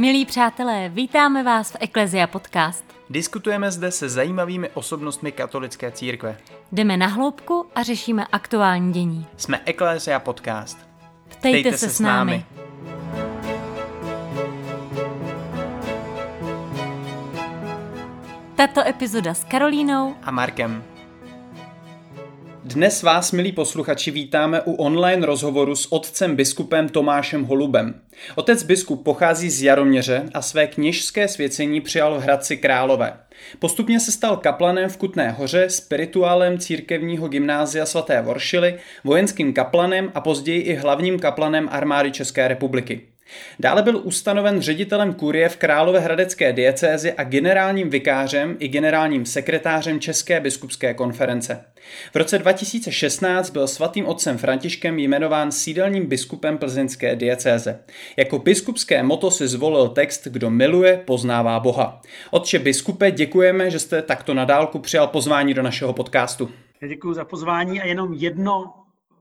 Milí 0.00 0.26
přátelé, 0.26 0.88
vítáme 0.88 1.42
vás 1.42 1.70
v 1.70 1.76
Eklezia 1.80 2.26
Podcast. 2.26 2.84
Diskutujeme 3.10 3.70
zde 3.70 3.90
se 3.90 4.08
zajímavými 4.08 4.70
osobnostmi 4.70 5.32
katolické 5.32 5.90
církve. 5.92 6.36
Jdeme 6.72 6.96
na 6.96 7.06
hloubku 7.06 7.66
a 7.74 7.82
řešíme 7.82 8.26
aktuální 8.32 8.92
dění. 8.92 9.26
Jsme 9.36 9.60
Eklezia 9.64 10.18
Podcast. 10.20 10.78
Ptejte, 11.28 11.38
Ptejte 11.38 11.78
se, 11.78 11.88
se 11.88 11.94
s 11.94 12.00
námi. 12.00 12.44
Tato 18.54 18.80
epizoda 18.86 19.34
s 19.34 19.44
Karolínou 19.44 20.16
a 20.22 20.30
Markem. 20.30 20.84
Dnes 22.70 23.02
vás, 23.02 23.32
milí 23.32 23.52
posluchači, 23.52 24.10
vítáme 24.10 24.60
u 24.60 24.72
online 24.72 25.26
rozhovoru 25.26 25.76
s 25.76 25.92
otcem 25.92 26.36
biskupem 26.36 26.88
Tomášem 26.88 27.44
Holubem. 27.44 28.00
Otec 28.34 28.62
biskup 28.62 29.04
pochází 29.04 29.50
z 29.50 29.62
Jaroměře 29.62 30.22
a 30.34 30.42
své 30.42 30.66
kněžské 30.66 31.28
svěcení 31.28 31.80
přijal 31.80 32.14
v 32.18 32.22
Hradci 32.22 32.56
Králové. 32.56 33.12
Postupně 33.58 34.00
se 34.00 34.12
stal 34.12 34.36
kaplanem 34.36 34.88
v 34.88 34.96
Kutné 34.96 35.30
hoře, 35.30 35.70
spirituálem 35.70 36.58
církevního 36.58 37.28
gymnázia 37.28 37.86
svaté 37.86 38.22
Voršily, 38.22 38.78
vojenským 39.04 39.52
kaplanem 39.52 40.12
a 40.14 40.20
později 40.20 40.60
i 40.60 40.74
hlavním 40.74 41.18
kaplanem 41.18 41.68
armády 41.72 42.12
České 42.12 42.48
republiky. 42.48 43.00
Dále 43.58 43.82
byl 43.82 44.00
ustanoven 44.04 44.60
ředitelem 44.60 45.14
kurie 45.14 45.48
v 45.48 45.56
Královéhradecké 45.56 46.52
diecézi 46.52 47.12
a 47.12 47.24
generálním 47.24 47.90
vikářem 47.90 48.56
i 48.58 48.68
generálním 48.68 49.26
sekretářem 49.26 50.00
České 50.00 50.40
biskupské 50.40 50.94
konference. 50.94 51.64
V 52.12 52.16
roce 52.16 52.38
2016 52.38 53.50
byl 53.50 53.68
svatým 53.68 54.06
otcem 54.06 54.38
Františkem 54.38 54.98
jmenován 54.98 55.52
sídelním 55.52 56.06
biskupem 56.06 56.58
plzeňské 56.58 57.16
diecéze. 57.16 57.80
Jako 58.16 58.38
biskupské 58.38 59.02
moto 59.02 59.30
si 59.30 59.48
zvolil 59.48 59.88
text 59.88 60.26
Kdo 60.26 60.50
miluje, 60.50 61.02
poznává 61.06 61.60
Boha. 61.60 62.00
Otče 62.30 62.58
biskupe, 62.58 63.10
děkujeme, 63.10 63.70
že 63.70 63.78
jste 63.78 64.02
takto 64.02 64.34
na 64.34 64.44
dálku 64.44 64.78
přijal 64.78 65.06
pozvání 65.06 65.54
do 65.54 65.62
našeho 65.62 65.92
podcastu. 65.92 66.50
Děkuji 66.88 67.14
za 67.14 67.24
pozvání 67.24 67.80
a 67.80 67.86
jenom 67.86 68.12
jedno 68.12 68.74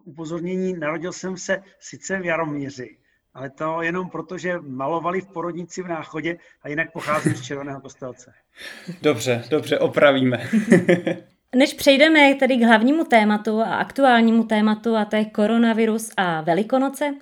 upozornění. 0.05 0.73
Narodil 0.73 1.13
jsem 1.13 1.37
se 1.37 1.63
sice 1.79 2.19
v 2.19 2.25
Jaromíři, 2.25 2.97
ale 3.33 3.49
to 3.49 3.81
jenom 3.81 4.09
proto, 4.09 4.37
že 4.37 4.59
malovali 4.61 5.21
v 5.21 5.27
porodnici 5.27 5.81
v 5.81 5.87
Náchodě 5.87 6.37
a 6.63 6.69
jinak 6.69 6.91
pocházím 6.91 7.35
z 7.35 7.41
Červeného 7.41 7.81
kostelce. 7.81 8.33
Dobře, 9.01 9.43
dobře, 9.49 9.79
opravíme. 9.79 10.49
Než 11.55 11.73
přejdeme 11.73 12.33
tedy 12.33 12.57
k 12.57 12.63
hlavnímu 12.63 13.05
tématu 13.05 13.61
a 13.61 13.75
aktuálnímu 13.75 14.43
tématu, 14.43 14.95
a 14.95 15.05
to 15.05 15.15
je 15.15 15.25
koronavirus 15.25 16.11
a 16.17 16.41
Velikonoce, 16.41 17.15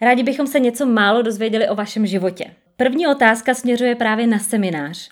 rádi 0.00 0.22
bychom 0.22 0.46
se 0.46 0.60
něco 0.60 0.86
málo 0.86 1.22
dozvěděli 1.22 1.68
o 1.68 1.74
vašem 1.74 2.06
životě. 2.06 2.44
První 2.76 3.06
otázka 3.06 3.54
směřuje 3.54 3.94
právě 3.94 4.26
na 4.26 4.38
seminář. 4.38 5.10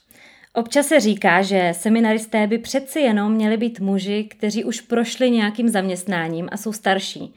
Občas 0.55 0.87
se 0.87 1.01
říká, 1.01 1.43
že 1.43 1.73
seminaristé 1.77 2.47
by 2.47 2.59
přeci 2.59 3.01
jenom 3.01 3.33
měli 3.33 3.57
být 3.57 3.81
muži, 3.81 4.25
kteří 4.25 4.65
už 4.65 4.81
prošli 4.81 5.31
nějakým 5.31 5.69
zaměstnáním 5.69 6.49
a 6.53 6.57
jsou 6.57 6.73
starší. 6.73 7.35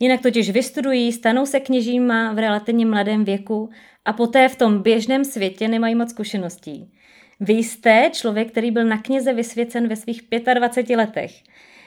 Jinak 0.00 0.22
totiž 0.22 0.50
vystudují, 0.50 1.12
stanou 1.12 1.46
se 1.46 1.60
kněžíma 1.60 2.32
v 2.32 2.38
relativně 2.38 2.86
mladém 2.86 3.24
věku 3.24 3.70
a 4.04 4.12
poté 4.12 4.48
v 4.48 4.56
tom 4.56 4.82
běžném 4.82 5.24
světě 5.24 5.68
nemají 5.68 5.94
moc 5.94 6.10
zkušeností. 6.10 6.92
Vy 7.40 7.52
jste 7.52 8.10
člověk, 8.12 8.50
který 8.50 8.70
byl 8.70 8.84
na 8.84 9.02
kněze 9.02 9.32
vysvěcen 9.32 9.88
ve 9.88 9.96
svých 9.96 10.22
25 10.54 10.96
letech. 10.96 11.32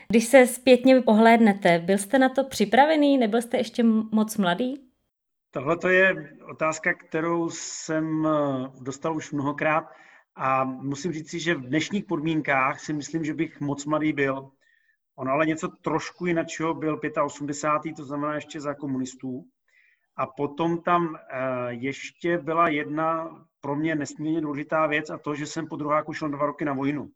Když 0.10 0.26
se 0.26 0.48
zpětně 0.48 1.02
pohlédnete, 1.02 1.80
byl 1.80 1.98
jste 1.98 2.20
na 2.20 2.30
to 2.30 2.44
připravený, 2.44 3.18
nebyl 3.18 3.42
jste 3.42 3.58
ještě 3.58 3.84
moc 4.12 4.38
mladý? 4.38 4.92
Tohle 5.52 5.78
to 5.78 5.90
je 5.90 6.16
otázka, 6.52 6.94
kterou 6.94 7.50
jsem 7.50 8.28
eh, 8.28 8.70
dostal 8.82 9.16
už 9.16 9.32
mnohokrát 9.32 9.84
a 10.36 10.64
musím 10.64 11.12
říct 11.12 11.30
si, 11.30 11.40
že 11.40 11.56
v 11.56 11.62
dnešních 11.62 12.06
podmínkách 12.06 12.80
si 12.80 12.94
myslím, 12.94 13.24
že 13.24 13.34
bych 13.34 13.62
moc 13.62 13.86
mladý 13.86 14.14
byl. 14.14 14.52
On 15.16 15.30
ale 15.30 15.46
něco 15.46 15.68
trošku 15.68 16.26
jiného 16.26 16.74
byl 16.74 17.00
85. 17.24 17.96
to 17.96 18.06
znamená 18.06 18.36
ještě 18.36 18.62
za 18.62 18.74
komunistů. 18.74 19.44
A 20.16 20.28
potom 20.28 20.82
tam 20.82 21.16
eh, 21.16 21.40
ještě 21.70 22.38
byla 22.38 22.70
jedna 22.70 23.30
pro 23.62 23.76
mě 23.76 23.96
nesmírně 23.96 24.42
důležitá 24.42 24.88
věc 24.88 25.10
a 25.10 25.18
to, 25.18 25.36
že 25.36 25.46
jsem 25.46 25.68
po 25.68 25.76
druháku 25.76 26.14
šel 26.14 26.30
dva 26.30 26.46
roky 26.46 26.66
na 26.66 26.74
vojnu. 26.74 27.12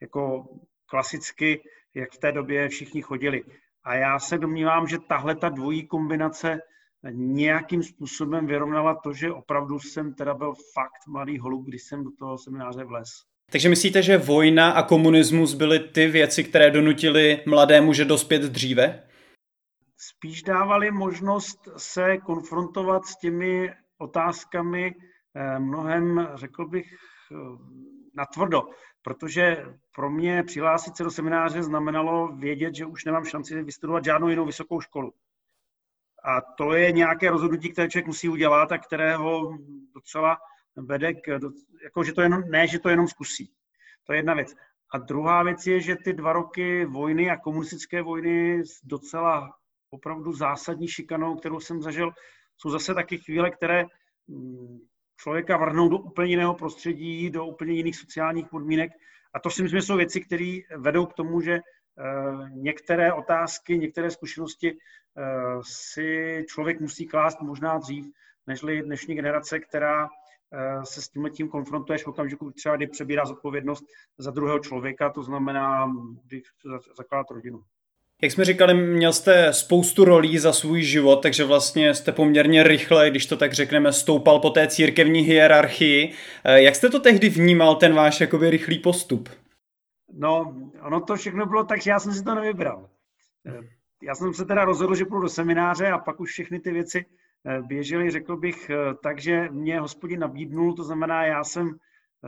Jako 0.00 0.48
klasicky, 0.86 1.62
jak 1.94 2.12
v 2.12 2.18
té 2.18 2.32
době 2.32 2.68
všichni 2.68 3.02
chodili. 3.02 3.42
A 3.84 3.94
já 3.94 4.18
se 4.18 4.38
domnívám, 4.38 4.86
že 4.86 4.98
tahle 4.98 5.36
ta 5.36 5.48
dvojí 5.48 5.86
kombinace 5.86 6.60
nějakým 7.10 7.82
způsobem 7.82 8.46
vyrovnala 8.46 8.94
to, 8.94 9.12
že 9.12 9.32
opravdu 9.32 9.78
jsem 9.78 10.14
teda 10.14 10.34
byl 10.34 10.54
fakt 10.54 11.06
mladý 11.08 11.38
holub, 11.38 11.66
když 11.66 11.82
jsem 11.82 12.04
do 12.04 12.10
toho 12.18 12.38
semináře 12.38 12.84
vlez. 12.84 13.08
Takže 13.52 13.68
myslíte, 13.68 14.02
že 14.02 14.18
vojna 14.18 14.70
a 14.70 14.82
komunismus 14.82 15.54
byly 15.54 15.78
ty 15.78 16.06
věci, 16.06 16.44
které 16.44 16.70
donutily 16.70 17.42
mladé 17.46 17.80
muže 17.80 18.04
dospět 18.04 18.42
dříve? 18.42 19.02
Spíš 19.96 20.42
dávali 20.42 20.90
možnost 20.90 21.68
se 21.76 22.18
konfrontovat 22.18 23.06
s 23.06 23.18
těmi 23.18 23.72
otázkami 23.98 24.94
eh, 25.34 25.58
mnohem, 25.58 26.28
řekl 26.34 26.68
bych, 26.68 26.86
eh, 27.32 27.36
natvrdo, 28.14 28.62
protože 29.02 29.64
pro 29.94 30.10
mě 30.10 30.42
přihlásit 30.42 30.96
se 30.96 31.04
do 31.04 31.10
semináře 31.10 31.62
znamenalo 31.62 32.28
vědět, 32.28 32.74
že 32.74 32.86
už 32.86 33.04
nemám 33.04 33.24
šanci 33.24 33.62
vystudovat 33.62 34.04
žádnou 34.04 34.28
jinou 34.28 34.46
vysokou 34.46 34.80
školu. 34.80 35.12
A 36.24 36.40
to 36.40 36.72
je 36.72 36.92
nějaké 36.92 37.30
rozhodnutí, 37.30 37.68
které 37.68 37.88
člověk 37.88 38.06
musí 38.06 38.28
udělat 38.28 38.72
a 38.72 38.78
kterého 38.78 39.58
docela 39.94 40.38
vede 40.76 41.14
k, 41.14 41.40
jako, 41.84 42.04
že 42.04 42.12
to 42.12 42.22
jenom, 42.22 42.42
ne, 42.50 42.66
že 42.66 42.78
to 42.78 42.88
jenom 42.88 43.08
zkusí. 43.08 43.52
To 44.04 44.12
je 44.12 44.18
jedna 44.18 44.34
věc. 44.34 44.54
A 44.92 44.98
druhá 44.98 45.42
věc 45.42 45.66
je, 45.66 45.80
že 45.80 45.96
ty 45.96 46.12
dva 46.12 46.32
roky 46.32 46.84
vojny 46.84 47.30
a 47.30 47.36
komunistické 47.36 48.02
vojny 48.02 48.66
s 48.66 48.80
docela 48.84 49.50
opravdu 49.90 50.32
zásadní 50.32 50.88
šikanou, 50.88 51.36
kterou 51.36 51.60
jsem 51.60 51.82
zažil, 51.82 52.12
jsou 52.56 52.70
zase 52.70 52.94
taky 52.94 53.18
chvíle, 53.18 53.50
které 53.50 53.84
mm, 54.28 54.78
člověka 55.16 55.56
vrhnou 55.56 55.88
do 55.88 55.98
úplně 55.98 56.30
jiného 56.30 56.54
prostředí, 56.54 57.30
do 57.30 57.46
úplně 57.46 57.72
jiných 57.72 57.96
sociálních 57.96 58.48
podmínek. 58.48 58.92
A 59.34 59.40
to 59.40 59.50
si 59.50 59.62
myslím, 59.62 59.80
že 59.80 59.86
jsou 59.86 59.96
věci, 59.96 60.20
které 60.20 60.58
vedou 60.76 61.06
k 61.06 61.14
tomu, 61.14 61.40
že 61.40 61.54
eh, 61.54 61.60
některé 62.50 63.12
otázky, 63.12 63.78
některé 63.78 64.10
zkušenosti 64.10 64.70
eh, 64.70 65.22
si 65.62 66.44
člověk 66.48 66.80
musí 66.80 67.06
klást 67.06 67.40
možná 67.40 67.78
dřív, 67.78 68.06
nežli 68.46 68.82
dnešní 68.82 69.14
generace, 69.14 69.60
která 69.60 70.08
se 70.84 71.02
s 71.02 71.08
tím 71.08 71.28
tím 71.32 71.48
konfrontuješ 71.48 72.04
v 72.04 72.08
okamžiku, 72.08 72.50
třeba 72.50 72.76
kdy 72.76 72.86
přebírá 72.86 73.24
zodpovědnost 73.24 73.84
za 74.18 74.30
druhého 74.30 74.58
člověka, 74.58 75.10
to 75.10 75.22
znamená, 75.22 75.92
když 76.26 76.42
zakládat 76.96 77.30
rodinu. 77.30 77.62
Jak 78.22 78.32
jsme 78.32 78.44
říkali, 78.44 78.74
měl 78.74 79.12
jste 79.12 79.52
spoustu 79.52 80.04
rolí 80.04 80.38
za 80.38 80.52
svůj 80.52 80.82
život, 80.82 81.16
takže 81.16 81.44
vlastně 81.44 81.94
jste 81.94 82.12
poměrně 82.12 82.62
rychle, 82.62 83.10
když 83.10 83.26
to 83.26 83.36
tak 83.36 83.52
řekneme, 83.52 83.92
stoupal 83.92 84.38
po 84.38 84.50
té 84.50 84.68
církevní 84.68 85.20
hierarchii. 85.20 86.12
Eh, 86.44 86.62
jak 86.62 86.74
jste 86.74 86.88
to 86.88 87.00
tehdy 87.00 87.28
vnímal, 87.28 87.74
ten 87.74 87.94
váš 87.94 88.20
jakoby 88.20 88.50
rychlý 88.50 88.78
postup? 88.78 89.28
No, 90.12 90.56
ono 90.82 91.00
to 91.00 91.16
všechno 91.16 91.46
bylo 91.46 91.64
tak, 91.64 91.82
že 91.82 91.90
já 91.90 92.00
jsem 92.00 92.12
si 92.12 92.24
to 92.24 92.34
nevybral. 92.34 92.88
Eh, 93.46 93.60
já 94.02 94.14
jsem 94.14 94.34
se 94.34 94.44
teda 94.44 94.64
rozhodl, 94.64 94.94
že 94.94 95.04
půjdu 95.04 95.22
do 95.22 95.28
semináře 95.28 95.86
a 95.86 95.98
pak 95.98 96.20
už 96.20 96.30
všechny 96.30 96.60
ty 96.60 96.72
věci 96.72 97.04
Eh, 97.46 97.62
běželi, 97.62 98.10
řekl 98.10 98.36
bych, 98.36 98.70
eh, 98.70 98.94
takže 99.02 99.48
mě 99.50 99.80
hospodin 99.80 100.20
nabídnul, 100.20 100.74
to 100.74 100.84
znamená, 100.84 101.24
já 101.24 101.44
jsem 101.44 101.78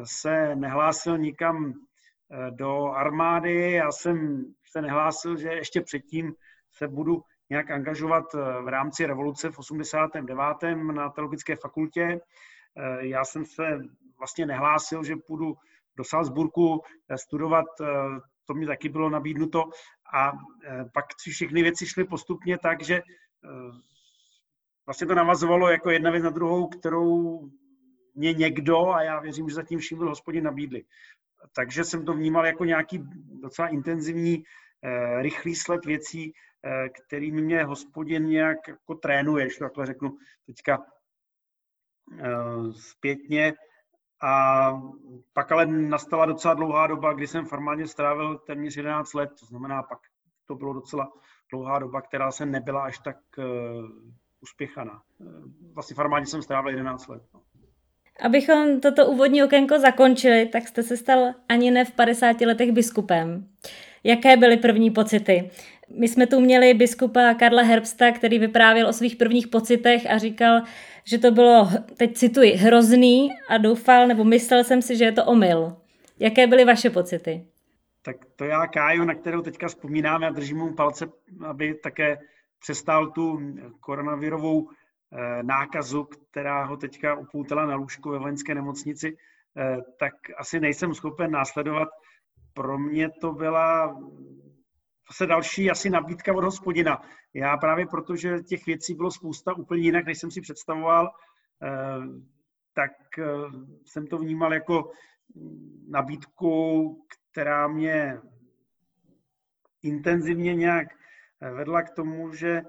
se 0.05 0.57
nehlásil 0.57 1.19
nikam 1.19 1.73
eh, 1.73 2.51
do 2.51 2.87
armády, 2.87 3.73
já 3.73 3.93
jsem 3.93 4.45
se 4.71 4.83
nehlásil, 4.83 5.37
že 5.37 5.49
ještě 5.49 5.81
předtím 5.81 6.35
se 6.71 6.89
budu 6.89 7.23
nějak 7.51 7.71
angažovat 7.71 8.25
v 8.35 8.69
rámci 8.69 9.07
revoluce 9.07 9.51
v 9.51 9.59
89. 9.59 10.75
na 10.93 11.09
teologické 11.11 11.57
fakultě. 11.57 12.21
Já 13.01 13.25
jsem 13.25 13.45
se 13.45 13.81
vlastně 14.19 14.47
nehlásil, 14.47 15.05
že 15.05 15.17
půjdu 15.27 15.55
do 15.97 16.05
Salzburgu 16.05 16.83
studovat, 17.17 17.65
to 18.45 18.55
mi 18.55 18.67
taky 18.67 18.89
bylo 18.89 19.11
nabídnuto. 19.11 19.65
A 20.15 20.33
pak 20.95 21.05
všechny 21.19 21.63
věci 21.63 21.87
šly 21.87 22.05
postupně 22.05 22.59
tak, 22.59 22.83
že 22.83 23.03
vlastně 24.87 25.07
to 25.07 25.15
navazovalo 25.15 25.69
jako 25.69 25.91
jedna 25.91 26.11
věc 26.11 26.25
na 26.25 26.31
druhou, 26.31 26.67
kterou 26.67 27.41
mě 28.15 28.33
někdo, 28.33 28.89
a 28.89 29.03
já 29.03 29.21
věřím, 29.21 29.49
že 29.49 29.55
zatím 29.55 29.79
vším 29.79 29.99
byl 29.99 30.09
hospodin 30.09 30.45
nabídli. 30.45 30.85
Takže 31.55 31.85
jsem 31.85 32.05
to 32.05 32.13
vnímal 32.13 32.47
jako 32.47 32.65
nějaký 32.65 33.05
docela 33.41 33.69
intenzivní, 33.69 34.45
eh, 34.85 35.23
rychlý 35.23 35.55
sled 35.55 35.85
věcí, 35.85 36.33
eh, 36.65 36.89
kterými 36.89 37.43
mě 37.43 37.65
hospodin 37.65 38.27
nějak 38.27 38.69
jako 38.69 38.95
trénuje, 38.95 39.45
když 39.45 39.59
to 39.59 39.65
takhle 39.65 39.87
řeknu 39.87 40.17
teďka 40.47 40.87
eh, 42.19 42.73
zpětně. 42.73 43.55
A 44.23 44.73
pak 45.33 45.53
ale 45.53 45.67
nastala 45.67 46.27
docela 46.27 46.55
dlouhá 46.55 46.87
doba, 46.87 47.13
kdy 47.13 47.27
jsem 47.27 47.47
formálně 47.47 47.87
strávil 47.87 48.39
téměř 48.39 48.77
11 48.77 49.15
let, 49.15 49.31
to 49.41 49.47
znamená 49.47 49.83
pak 49.83 49.99
to 50.47 50.55
bylo 50.55 50.73
docela 50.73 51.13
dlouhá 51.51 51.79
doba, 51.79 52.01
která 52.01 52.33
se 52.33 52.47
nebyla 52.47 52.83
až 52.83 52.99
tak 52.99 53.17
uspěchaná. 54.43 55.03
Vlastně 55.75 55.95
v 55.95 55.99
armádě 55.99 56.27
jsem 56.27 56.43
strávil 56.43 56.71
11 56.71 57.09
let. 57.09 57.23
No. 57.35 57.41
Abychom 58.21 58.81
toto 58.81 59.07
úvodní 59.07 59.43
okénko 59.43 59.79
zakončili, 59.79 60.47
tak 60.47 60.69
jste 60.69 60.83
se 60.83 60.97
stal 60.97 61.35
ani 61.49 61.71
ne 61.71 61.85
v 61.85 61.93
50 61.93 62.41
letech 62.41 62.73
biskupem. 62.73 63.49
Jaké 64.05 64.37
byly 64.37 64.57
první 64.57 64.91
pocity? 64.91 65.51
My 65.99 66.09
jsme 66.09 66.27
tu 66.27 66.41
měli 66.41 66.75
biskupa 66.75 67.35
Karla 67.35 67.63
Herbsta, 67.63 68.13
který 68.13 68.39
vyprávěl 68.39 68.89
o 68.89 68.93
svých 68.93 69.17
prvních 69.17 69.49
pocitech 69.49 70.11
a 70.11 70.19
říkal, 70.19 70.63
že 71.05 71.19
to 71.19 71.31
bylo, 71.31 71.69
teď 71.97 72.17
cituji, 72.17 72.53
hrozný 72.53 73.31
a 73.49 73.59
doufal, 73.59 74.07
nebo 74.07 74.25
myslel 74.25 74.65
jsem 74.65 74.83
si, 74.83 74.97
že 74.97 75.05
je 75.05 75.13
to 75.13 75.25
omyl. 75.25 75.77
Jaké 76.19 76.47
byly 76.47 76.65
vaše 76.65 76.91
pocity? 76.91 77.47
Tak 78.03 78.17
to 78.37 78.45
já 78.45 78.67
Káju, 78.67 79.05
na 79.05 79.15
kterou 79.15 79.43
teďka 79.43 79.69
vzpomínám, 79.69 80.23
já 80.23 80.31
držím 80.31 80.57
mu 80.57 80.75
palce, 80.75 81.07
aby 81.47 81.75
také 81.75 82.19
přestal 82.63 83.11
tu 83.11 83.41
koronavirovou 83.81 84.71
eh, 84.71 85.43
nákazu, 85.43 86.05
která 86.05 86.65
ho 86.65 86.77
teďka 86.77 87.15
upoutala 87.15 87.67
na 87.67 87.75
lůžku 87.75 88.11
ve 88.11 88.19
vojenské 88.19 88.55
nemocnici, 88.55 89.17
eh, 89.57 89.77
tak 89.99 90.15
asi 90.39 90.61
nejsem 90.61 90.95
schopen 90.95 91.31
následovat. 91.31 91.89
Pro 92.55 92.79
mě 92.79 93.11
to 93.11 93.33
byla 93.33 94.01
zase 95.11 95.27
další 95.27 95.71
asi 95.71 95.91
nabídka 95.91 96.35
od 96.35 96.45
hospodina. 96.45 97.03
Já 97.35 97.57
právě 97.57 97.87
protože 97.87 98.43
těch 98.43 98.67
věcí 98.67 98.95
bylo 98.95 99.11
spousta 99.11 99.57
úplně 99.57 99.83
jinak, 99.83 100.07
než 100.07 100.19
jsem 100.19 100.31
si 100.31 100.41
představoval, 100.41 101.11
eh, 101.63 101.69
tak 102.75 102.93
jsem 103.85 104.07
to 104.07 104.19
vnímal 104.19 104.55
jako 104.55 104.91
nabídku, 105.89 107.05
která 107.31 107.69
mě 107.69 108.19
intenzivně 109.83 110.55
nějak 110.55 110.89
vedla 111.51 111.83
k 111.83 111.91
tomu, 111.91 112.35
že 112.35 112.51
eh, 112.51 112.63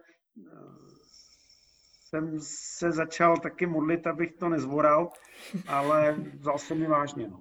jsem 2.09 2.37
se 2.77 2.91
začal 2.91 3.37
taky 3.37 3.65
modlit, 3.65 4.07
abych 4.07 4.31
to 4.39 4.49
nezvoral, 4.49 5.09
ale 5.67 6.15
vzal 6.39 6.57
se 6.57 6.75
mi 6.75 6.87
vážně. 6.87 7.27
No. 7.27 7.39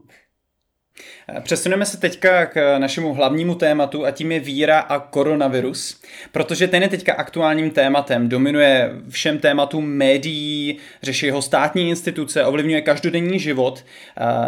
Přesuneme 1.40 1.87
se 1.87 2.00
teďka 2.00 2.46
k 2.46 2.79
našemu 2.79 3.14
hlavnímu 3.14 3.55
tématu 3.55 4.06
a 4.06 4.11
tím 4.11 4.32
je 4.32 4.40
víra 4.40 4.81
a 4.81 4.99
koronavirus, 4.99 6.02
protože 6.32 6.69
ten 6.69 6.82
je 6.82 6.88
teďka 6.88 7.14
aktuálním 7.14 7.70
tématem, 7.70 8.28
dominuje 8.28 8.93
všem 9.08 9.38
tématům 9.38 9.88
médií, 9.88 10.78
řeší 11.02 11.31
ho 11.31 11.43
státní 11.43 11.88
instituce, 11.88 12.44
ovlivňuje 12.44 12.81
každodenní 12.81 13.38
život. 13.38 13.85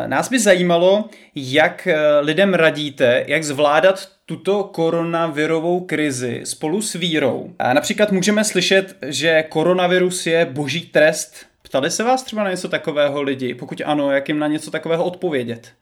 Nás 0.06 0.28
by 0.28 0.38
zajímalo, 0.38 1.08
jak 1.34 1.88
lidem 2.20 2.54
radíte, 2.54 3.24
jak 3.26 3.44
zvládat 3.44 4.13
tuto 4.26 4.64
koronavirovou 4.64 5.84
krizi 5.86 6.40
spolu 6.44 6.82
s 6.82 6.92
vírou. 6.92 7.54
A 7.58 7.74
například 7.74 8.12
můžeme 8.12 8.44
slyšet, 8.44 8.98
že 9.06 9.42
koronavirus 9.42 10.26
je 10.26 10.46
boží 10.46 10.86
trest. 10.86 11.46
Ptali 11.62 11.90
se 11.90 12.04
vás 12.04 12.22
třeba 12.22 12.44
na 12.44 12.50
něco 12.50 12.68
takového 12.68 13.22
lidi? 13.22 13.54
Pokud 13.54 13.80
ano, 13.84 14.10
jak 14.10 14.28
jim 14.28 14.38
na 14.38 14.46
něco 14.46 14.70
takového 14.70 15.04
odpovědět? 15.04 15.74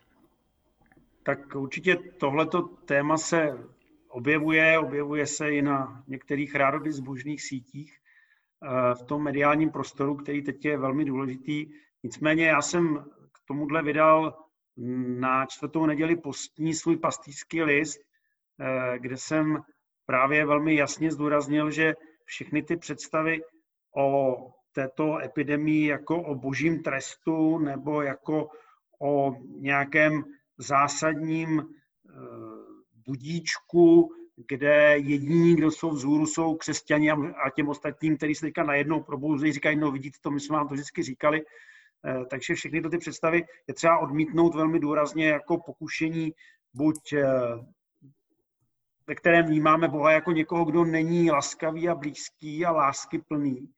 Tak 1.23 1.55
určitě 1.55 1.97
tohleto 1.97 2.63
téma 2.63 3.17
se 3.17 3.59
objevuje, 4.09 4.79
objevuje 4.79 5.27
se 5.27 5.51
i 5.51 5.63
na 5.63 6.03
některých 6.09 6.55
rádoby 6.55 6.93
zbožných 6.93 7.43
sítích 7.43 7.99
eh, 8.63 8.95
v 8.95 9.03
tom 9.03 9.23
mediálním 9.23 9.71
prostoru, 9.71 10.15
který 10.15 10.43
teď 10.43 10.65
je 10.65 10.79
velmi 10.79 11.05
důležitý. 11.05 11.67
Nicméně 12.03 12.47
já 12.47 12.63
jsem 12.63 13.05
k 13.33 13.39
tomuhle 13.47 13.83
vydal 13.83 14.39
na 15.21 15.47
čtvrtou 15.47 15.87
neděli 15.87 16.17
postní 16.17 16.75
svůj 16.75 16.97
pastýřský 16.97 17.63
list, 17.63 18.01
kde 18.99 19.17
jsem 19.17 19.63
právě 20.07 20.47
velmi 20.47 20.75
jasně 20.75 21.11
zdůraznil, 21.11 21.71
že 21.71 21.95
všechny 22.25 22.63
ty 22.63 22.77
představy 22.77 23.41
o 23.97 24.37
této 24.73 25.19
epidemii 25.19 25.87
jako 25.87 26.23
o 26.23 26.35
božím 26.35 26.83
trestu 26.83 27.59
nebo 27.59 28.03
jako 28.03 28.49
o 29.03 29.37
nějakém 29.59 30.25
zásadním 30.59 31.61
eh, 31.61 32.15
budíčku, 33.07 34.11
kde 34.49 34.99
jediní, 34.99 35.57
kdo 35.57 35.71
jsou 35.71 35.91
vzhůru, 35.91 36.27
jsou 36.27 36.55
křesťani 36.57 37.11
a 37.11 37.51
těm 37.57 37.69
ostatním, 37.69 38.17
který 38.17 38.35
se 38.35 38.47
teďka 38.47 38.63
najednou 38.65 39.03
probouzejí, 39.03 39.53
říkají, 39.53 39.77
no 39.77 39.91
vidíte 39.91 40.19
to, 40.21 40.31
my 40.31 40.41
jsme 40.41 40.57
vám 40.57 40.69
to 40.69 40.75
vždycky 40.75 41.03
říkali. 41.03 41.43
Eh, 42.07 42.25
takže 42.31 42.55
všechny 42.55 42.83
ty 42.83 42.99
představy 42.99 43.43
je 43.69 43.75
třeba 43.75 43.99
odmítnout 43.99 44.55
velmi 44.55 44.81
důrazně 44.81 45.29
jako 45.29 45.59
pokušení 45.59 46.33
buď 46.75 47.13
eh, 47.13 47.25
ve 49.07 49.15
kterém 49.15 49.47
vnímáme 49.47 49.89
Boha 49.89 50.13
jako 50.13 50.33
někoho, 50.33 50.65
kdo 50.65 50.85
není 50.85 51.31
laskavý 51.31 51.89
a 51.89 51.95
blízký 51.95 52.67
a 52.67 52.71
lásky 52.71 53.19
plný, 53.19 53.69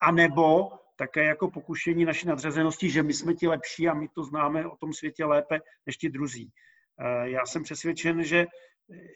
a 0.00 0.10
nebo 0.10 0.70
také 0.96 1.24
jako 1.24 1.50
pokušení 1.50 2.04
naší 2.04 2.26
nadřazenosti, 2.26 2.90
že 2.90 3.02
my 3.02 3.14
jsme 3.14 3.34
ti 3.34 3.48
lepší 3.48 3.88
a 3.88 3.94
my 3.94 4.08
to 4.08 4.24
známe 4.24 4.66
o 4.66 4.76
tom 4.76 4.92
světě 4.92 5.24
lépe 5.24 5.60
než 5.86 5.96
ti 5.96 6.08
druzí. 6.08 6.52
Eh, 7.00 7.30
já 7.30 7.46
jsem 7.46 7.62
přesvědčen, 7.62 8.24
že 8.24 8.46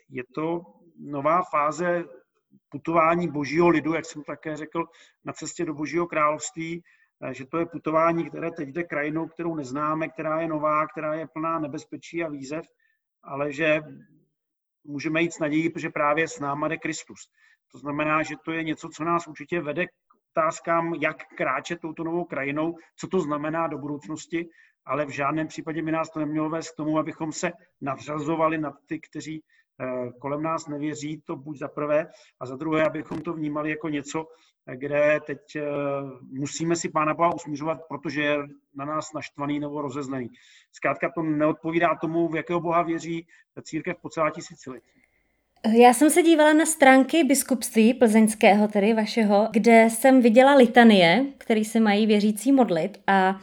je 0.09 0.23
to 0.35 0.63
nová 0.99 1.43
fáze 1.43 2.05
putování 2.69 3.29
božího 3.29 3.69
lidu, 3.69 3.95
jak 3.95 4.05
jsem 4.05 4.23
také 4.23 4.57
řekl, 4.57 4.85
na 5.25 5.33
cestě 5.33 5.65
do 5.65 5.75
božího 5.75 6.07
království, 6.07 6.83
eh, 7.23 7.35
že 7.35 7.47
to 7.47 7.59
je 7.59 7.67
putování, 7.67 8.29
které 8.29 8.51
teď 8.51 8.69
jde 8.69 8.83
krajinou, 8.83 9.29
kterou 9.29 9.55
neznáme, 9.55 10.09
která 10.09 10.41
je 10.41 10.49
nová, 10.49 10.87
která 10.87 11.15
je 11.15 11.27
plná 11.27 11.59
nebezpečí 11.59 12.25
a 12.25 12.29
výzev, 12.29 12.65
ale 13.23 13.53
že 13.53 13.83
můžeme 14.85 15.23
jít 15.23 15.33
s 15.33 15.39
nadějí, 15.39 15.71
protože 15.71 15.91
právě 15.91 16.29
s 16.29 16.41
náma 16.41 16.69
jde 16.69 16.77
Kristus. 16.77 17.29
To 17.73 17.79
znamená, 17.79 18.23
že 18.23 18.35
to 18.45 18.53
je 18.53 18.63
něco, 18.63 18.89
co 18.89 19.05
nás 19.05 19.27
určitě 19.27 19.61
vede 19.61 19.87
k 19.87 19.91
otázkám, 20.37 20.95
jak 20.95 21.17
kráčet 21.37 21.81
touto 21.81 22.05
novou 22.05 22.25
krajinou, 22.25 22.77
co 22.97 23.07
to 23.07 23.21
znamená 23.21 23.67
do 23.67 23.79
budoucnosti, 23.79 24.49
ale 24.87 25.07
v 25.07 25.11
žádném 25.11 25.47
případě 25.49 25.83
by 25.83 25.93
nás 25.93 26.11
to 26.11 26.21
nemělo 26.21 26.51
vést 26.51 26.71
k 26.71 26.77
tomu, 26.77 26.99
abychom 26.99 27.33
se 27.33 27.53
nadřazovali 27.81 28.59
nad 28.59 28.75
ty, 28.87 29.01
kteří 29.01 29.43
kolem 30.19 30.43
nás 30.43 30.67
nevěří, 30.67 31.23
to 31.25 31.37
buď 31.37 31.59
za 31.59 31.69
prvé, 31.69 32.07
a 32.41 32.47
za 32.47 32.57
druhé, 32.57 32.85
abychom 32.85 33.21
to 33.21 33.33
vnímali 33.33 33.71
jako 33.71 33.89
něco, 33.89 34.27
kde 34.75 35.21
teď 35.27 35.57
eh, 35.57 35.63
musíme 36.33 36.77
si 36.77 36.89
Pána 36.89 37.15
Boha 37.15 37.35
usmířovat, 37.35 37.81
protože 37.89 38.23
je 38.23 38.39
na 38.75 38.85
nás 38.85 39.13
naštvaný 39.13 39.61
nebo 39.61 39.83
rozezlený. 39.83 40.31
Zkrátka 40.73 41.11
to 41.15 41.23
neodpovídá 41.23 41.95
tomu, 42.01 42.29
v 42.29 42.37
jakého 42.37 42.61
Boha 42.61 42.83
věří 42.83 43.27
církev 43.63 43.97
po 44.03 44.09
celá 44.09 44.31
tisíciletí. 44.31 44.91
Já 45.67 45.95
jsem 45.95 46.11
se 46.11 46.23
dívala 46.23 46.52
na 46.52 46.67
stránky 46.67 47.25
biskupství 47.25 47.95
plzeňského, 47.95 48.69
tedy 48.69 48.95
vašeho, 48.95 49.49
kde 49.50 49.88
jsem 49.91 50.23
viděla 50.23 50.55
litanie, 50.55 51.26
který 51.38 51.64
se 51.64 51.81
mají 51.81 52.07
věřící 52.07 52.52
modlit 52.52 53.00
a 53.07 53.41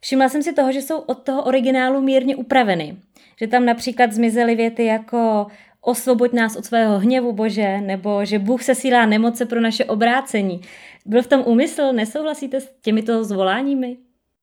všimla 0.00 0.28
jsem 0.28 0.42
si 0.42 0.52
toho, 0.52 0.72
že 0.72 0.82
jsou 0.82 0.98
od 0.98 1.22
toho 1.22 1.44
originálu 1.44 2.00
mírně 2.00 2.36
upraveny. 2.36 2.96
Že 3.40 3.46
tam 3.46 3.64
například 3.64 4.12
zmizely 4.12 4.54
věty 4.54 4.84
jako 4.84 5.46
osvoboď 5.82 6.32
nás 6.32 6.56
od 6.56 6.64
svého 6.64 6.98
hněvu, 6.98 7.32
Bože, 7.32 7.80
nebo 7.80 8.24
že 8.24 8.38
Bůh 8.38 8.62
se 8.62 8.74
sílá 8.74 9.06
nemoce 9.06 9.46
pro 9.46 9.60
naše 9.60 9.84
obrácení. 9.84 10.60
Byl 11.06 11.22
v 11.22 11.26
tom 11.26 11.42
úmysl? 11.46 11.92
Nesouhlasíte 11.92 12.60
s 12.60 12.72
těmito 12.80 13.24
zvoláními? 13.24 13.96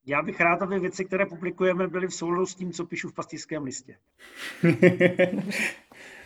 Já 0.05 0.21
bych 0.21 0.39
rád, 0.39 0.61
aby 0.61 0.79
věci, 0.79 1.05
které 1.05 1.25
publikujeme, 1.25 1.87
byly 1.87 2.07
v 2.07 2.13
souladu 2.13 2.45
s 2.45 2.55
tím, 2.55 2.71
co 2.71 2.85
píšu 2.85 3.09
v 3.09 3.13
pastýřském 3.13 3.63
listě. 3.63 3.95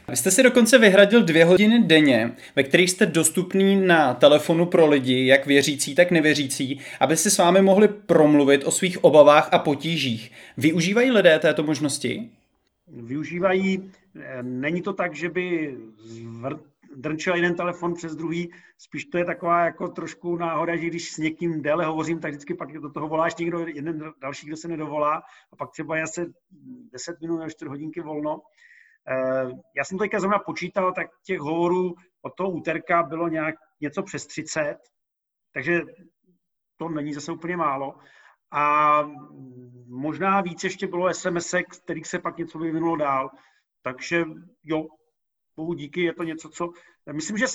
Vy 0.08 0.16
jste 0.18 0.32
si 0.32 0.44
dokonce 0.44 0.78
vyhradil 0.78 1.24
dvě 1.24 1.46
hodiny 1.46 1.84
denně, 1.84 2.32
ve 2.56 2.64
kterých 2.64 2.92
jste 2.92 3.06
dostupný 3.06 3.76
na 3.76 4.14
telefonu 4.14 4.66
pro 4.66 4.88
lidi, 4.88 5.28
jak 5.28 5.46
věřící, 5.46 5.96
tak 5.96 6.12
nevěřící, 6.12 6.80
aby 7.00 7.18
si 7.18 7.32
s 7.32 7.38
vámi 7.38 7.62
mohli 7.62 7.88
promluvit 7.88 8.64
o 8.64 8.72
svých 8.72 9.04
obavách 9.04 9.50
a 9.52 9.60
potížích. 9.60 10.32
Využívají 10.58 11.12
lidé 11.12 11.40
této 11.40 11.64
možnosti? 11.64 12.30
Využívají. 12.88 13.92
Není 14.42 14.82
to 14.82 14.94
tak, 14.94 15.16
že 15.16 15.30
by 15.30 15.78
drnčil 16.96 17.36
jeden 17.36 17.56
telefon 17.56 17.94
přes 17.94 18.16
druhý, 18.16 18.52
spíš 18.78 19.06
to 19.06 19.18
je 19.18 19.26
taková 19.26 19.66
jako 19.66 19.88
trošku 19.88 20.38
náhoda, 20.38 20.76
že 20.76 20.88
když 20.88 21.12
s 21.12 21.18
někým 21.18 21.62
déle 21.62 21.86
hovořím, 21.86 22.20
tak 22.20 22.32
vždycky 22.32 22.54
pak 22.54 22.72
do 22.72 22.90
toho 22.90 23.08
voláš 23.08 23.36
někdo, 23.36 23.68
jeden 23.68 24.14
další, 24.22 24.48
kdo 24.48 24.58
se 24.58 24.68
nedovolá 24.68 25.24
a 25.52 25.56
pak 25.56 25.72
třeba 25.72 25.98
já 25.98 26.08
se 26.08 26.26
10 26.92 27.22
minut 27.22 27.38
nebo 27.38 27.50
4 27.50 27.70
hodinky 27.70 28.02
volno. 28.02 28.42
Eh, 29.08 29.52
já 29.76 29.84
jsem 29.84 29.98
teďka 29.98 30.20
zrovna 30.20 30.40
počítal, 30.40 30.94
tak 30.94 31.08
těch 31.26 31.40
hovorů 31.40 31.96
od 32.22 32.34
toho 32.36 32.50
úterka 32.50 33.04
bylo 33.04 33.28
nějak 33.28 33.56
něco 33.82 34.04
přes 34.04 34.26
30, 34.26 34.78
takže 35.54 35.82
to 36.78 36.90
není 36.90 37.14
zase 37.14 37.32
úplně 37.32 37.58
málo. 37.58 37.96
A 38.52 39.02
možná 39.88 40.42
víc 40.42 40.64
ještě 40.64 40.88
bylo 40.88 41.14
SMS, 41.14 41.56
kterých 41.84 42.08
se 42.08 42.20
pak 42.20 42.38
něco 42.38 42.60
vyvinulo 42.60 42.96
dál. 42.96 43.30
Takže 43.84 44.24
jo, 44.64 44.88
bohu 45.56 45.74
díky, 45.74 46.02
je 46.02 46.14
to 46.14 46.24
něco, 46.24 46.50
co... 46.50 46.70
Myslím, 47.12 47.38
že 47.38 47.46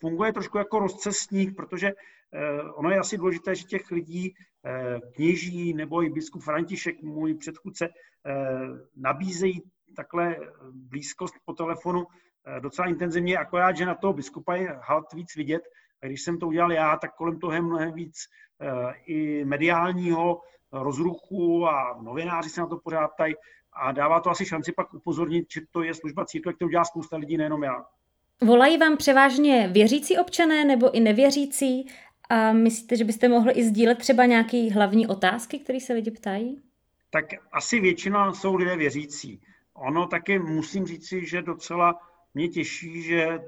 funguje 0.00 0.32
trošku 0.32 0.58
jako 0.58 0.78
rozcestník, 0.78 1.56
protože 1.56 1.88
eh, 1.88 2.62
ono 2.62 2.90
je 2.90 2.98
asi 2.98 3.18
důležité, 3.18 3.54
že 3.54 3.64
těch 3.64 3.90
lidí, 3.90 4.34
eh, 4.64 5.00
kněží 5.14 5.74
nebo 5.74 6.02
i 6.02 6.10
biskup 6.10 6.42
František, 6.42 7.02
můj 7.02 7.34
předchůdce, 7.34 7.88
nabízejí 8.96 9.62
takhle 9.96 10.36
blízkost 10.72 11.34
po 11.44 11.52
telefonu 11.52 12.06
eh, 12.06 12.60
docela 12.60 12.88
intenzivně, 12.88 13.38
akorát, 13.38 13.76
že 13.76 13.86
na 13.86 13.94
toho 13.94 14.12
biskupa 14.12 14.54
je 14.54 14.78
halt 14.82 15.12
víc 15.12 15.36
vidět. 15.36 15.62
A 16.02 16.06
když 16.06 16.22
jsem 16.22 16.38
to 16.38 16.46
udělal 16.46 16.72
já, 16.72 16.96
tak 16.96 17.14
kolem 17.14 17.38
toho 17.38 17.52
je 17.52 17.60
mnohem 17.60 17.92
víc 17.92 18.16
eh, 18.60 18.94
i 19.06 19.44
mediálního 19.44 20.40
rozruchu 20.72 21.66
a 21.66 21.98
novináři 22.02 22.50
se 22.50 22.60
na 22.60 22.66
to 22.66 22.78
pořád 22.78 23.08
ptají 23.08 23.34
a 23.72 23.92
dává 23.92 24.20
to 24.20 24.30
asi 24.30 24.46
šanci 24.46 24.72
pak 24.72 24.94
upozornit, 24.94 25.46
že 25.52 25.60
to 25.70 25.82
je 25.82 25.94
služba 25.94 26.24
církve, 26.24 26.52
kterou 26.52 26.68
dělá 26.68 26.84
spousta 26.84 27.16
lidí, 27.16 27.36
nejenom 27.36 27.62
já. 27.62 27.84
Volají 28.42 28.78
vám 28.78 28.96
převážně 28.96 29.68
věřící 29.72 30.18
občané 30.18 30.64
nebo 30.64 30.94
i 30.94 31.00
nevěřící 31.00 31.88
a 32.30 32.52
myslíte, 32.52 32.96
že 32.96 33.04
byste 33.04 33.28
mohli 33.28 33.52
i 33.52 33.64
sdílet 33.64 33.98
třeba 33.98 34.24
nějaké 34.24 34.72
hlavní 34.72 35.06
otázky, 35.06 35.58
které 35.58 35.80
se 35.80 35.92
lidi 35.92 36.10
ptají? 36.10 36.62
Tak 37.10 37.24
asi 37.52 37.80
většina 37.80 38.32
jsou 38.32 38.54
lidé 38.54 38.76
věřící. 38.76 39.40
Ono 39.74 40.06
taky 40.06 40.38
musím 40.38 40.86
říci, 40.86 41.26
že 41.26 41.42
docela 41.42 42.00
mě 42.34 42.48
těší, 42.48 43.02
že 43.02 43.38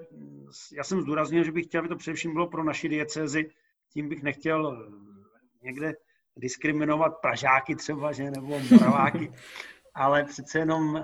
já 0.73 0.85
jsem 0.85 1.01
zdůraznil, 1.01 1.45
že 1.45 1.53
bych 1.53 1.65
chtěl, 1.65 1.81
aby 1.81 1.89
to 1.89 1.97
především 1.97 2.33
bylo 2.33 2.47
pro 2.47 2.65
naši 2.65 2.89
diecézi, 2.89 3.51
tím 3.93 4.09
bych 4.09 4.23
nechtěl 4.23 4.89
někde 5.63 5.93
diskriminovat 6.37 7.21
Pražáky 7.21 7.77
třeba, 7.77 8.13
že, 8.13 8.31
nebo 8.31 8.61
Moraváky, 8.71 9.33
ale 9.95 10.25
přece 10.25 10.59
jenom 10.59 10.97
eh, 10.97 11.03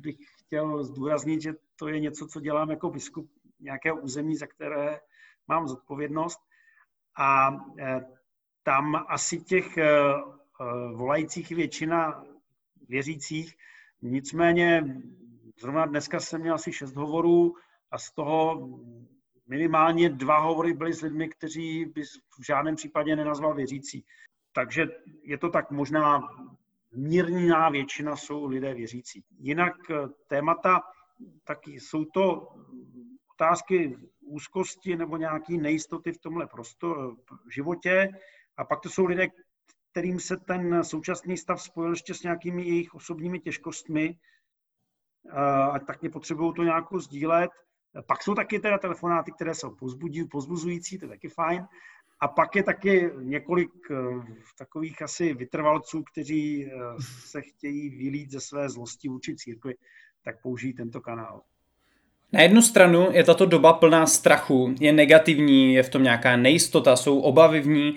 bych 0.00 0.16
chtěl 0.38 0.84
zdůraznit, 0.84 1.42
že 1.42 1.54
to 1.76 1.88
je 1.88 2.00
něco, 2.00 2.26
co 2.26 2.40
dělám 2.40 2.70
jako 2.70 2.90
biskup 2.90 3.30
nějakého 3.60 4.00
území, 4.00 4.36
za 4.36 4.46
které 4.46 5.00
mám 5.48 5.68
zodpovědnost. 5.68 6.40
A 7.18 7.56
eh, 7.78 8.06
tam 8.62 9.04
asi 9.08 9.40
těch 9.40 9.78
eh, 9.78 9.90
volajících 10.94 11.50
většina 11.50 12.24
věřících, 12.88 13.56
nicméně 14.02 15.00
zrovna 15.60 15.86
dneska 15.86 16.20
jsem 16.20 16.40
měl 16.40 16.54
asi 16.54 16.72
šest 16.72 16.96
hovorů 16.96 17.54
a 17.90 17.98
z 17.98 18.10
toho 18.10 18.68
minimálně 19.46 20.08
dva 20.08 20.38
hovory 20.38 20.72
byly 20.72 20.92
s 20.92 21.00
lidmi, 21.00 21.28
kteří 21.28 21.84
by 21.84 22.02
v 22.40 22.46
žádném 22.46 22.76
případě 22.76 23.16
nenazval 23.16 23.54
věřící. 23.54 24.04
Takže 24.52 24.86
je 25.22 25.38
to 25.38 25.50
tak 25.50 25.70
možná 25.70 26.22
mírná 26.96 27.68
většina 27.68 28.16
jsou 28.16 28.46
lidé 28.46 28.74
věřící. 28.74 29.24
Jinak 29.38 29.90
eh, 29.90 29.94
témata, 30.26 30.80
tak 31.44 31.66
jsou 31.66 32.04
to 32.04 32.48
otázky 33.34 33.96
úzkosti 34.20 34.96
nebo 34.96 35.16
nějaké 35.16 35.52
nejistoty 35.52 36.12
v 36.12 36.18
tomhle 36.18 36.46
prostoru, 36.46 37.16
v 37.46 37.54
životě. 37.54 38.08
A 38.56 38.64
pak 38.64 38.80
to 38.80 38.88
jsou 38.88 39.04
lidé, 39.06 39.28
kterým 39.90 40.20
se 40.20 40.36
ten 40.36 40.84
současný 40.84 41.36
stav 41.36 41.62
spojil 41.62 41.92
ještě 41.92 42.14
s 42.14 42.22
nějakými 42.22 42.62
jejich 42.62 42.94
osobními 42.94 43.40
těžkostmi 43.40 44.18
a 45.72 45.78
tak 45.78 46.00
mě 46.00 46.10
potřebují 46.10 46.54
to 46.54 46.62
nějak 46.62 46.84
sdílet. 46.98 47.50
Pak 48.06 48.22
jsou 48.22 48.34
taky 48.34 48.58
teda 48.58 48.78
telefonáty, 48.78 49.32
které 49.32 49.54
jsou 49.54 49.76
pozbuzující, 50.30 50.98
to 50.98 51.04
je 51.04 51.08
taky 51.08 51.28
fajn. 51.28 51.66
A 52.20 52.28
pak 52.28 52.56
je 52.56 52.62
taky 52.62 53.10
několik 53.20 53.70
eh, 53.90 53.96
takových 54.58 55.02
asi 55.02 55.34
vytrvalců, 55.34 56.02
kteří 56.12 56.66
eh, 56.66 56.70
se 57.00 57.42
chtějí 57.42 57.90
vylít 57.90 58.30
ze 58.30 58.40
své 58.40 58.68
zlosti 58.68 59.08
vůči 59.08 59.36
církvi, 59.36 59.74
tak 60.22 60.42
použijí 60.42 60.74
tento 60.74 61.00
kanál. 61.00 61.42
Na 62.36 62.42
jednu 62.42 62.62
stranu 62.62 63.08
je 63.12 63.24
tato 63.24 63.46
doba 63.46 63.72
plná 63.72 64.06
strachu, 64.06 64.74
je 64.80 64.92
negativní, 64.92 65.74
je 65.74 65.82
v 65.82 65.88
tom 65.88 66.02
nějaká 66.02 66.36
nejistota, 66.36 66.96
jsou 66.96 67.20
obavy 67.20 67.60
v 67.60 67.66
ní. 67.66 67.94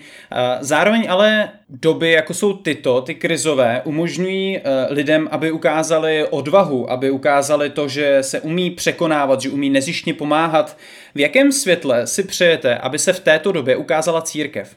Zároveň 0.60 1.06
ale 1.08 1.48
doby, 1.68 2.10
jako 2.10 2.34
jsou 2.34 2.52
tyto, 2.52 3.00
ty 3.00 3.14
krizové, 3.14 3.82
umožňují 3.84 4.56
e, 4.56 4.62
lidem, 4.90 5.28
aby 5.30 5.50
ukázali 5.50 6.26
odvahu, 6.30 6.90
aby 6.90 7.10
ukázali 7.10 7.70
to, 7.70 7.88
že 7.88 8.18
se 8.20 8.40
umí 8.40 8.70
překonávat, 8.70 9.40
že 9.40 9.50
umí 9.50 9.70
nezištně 9.70 10.14
pomáhat. 10.14 10.76
V 11.14 11.20
jakém 11.20 11.52
světle 11.52 12.06
si 12.06 12.22
přejete, 12.22 12.78
aby 12.78 12.98
se 12.98 13.12
v 13.12 13.20
této 13.20 13.52
době 13.52 13.76
ukázala 13.76 14.22
církev? 14.22 14.76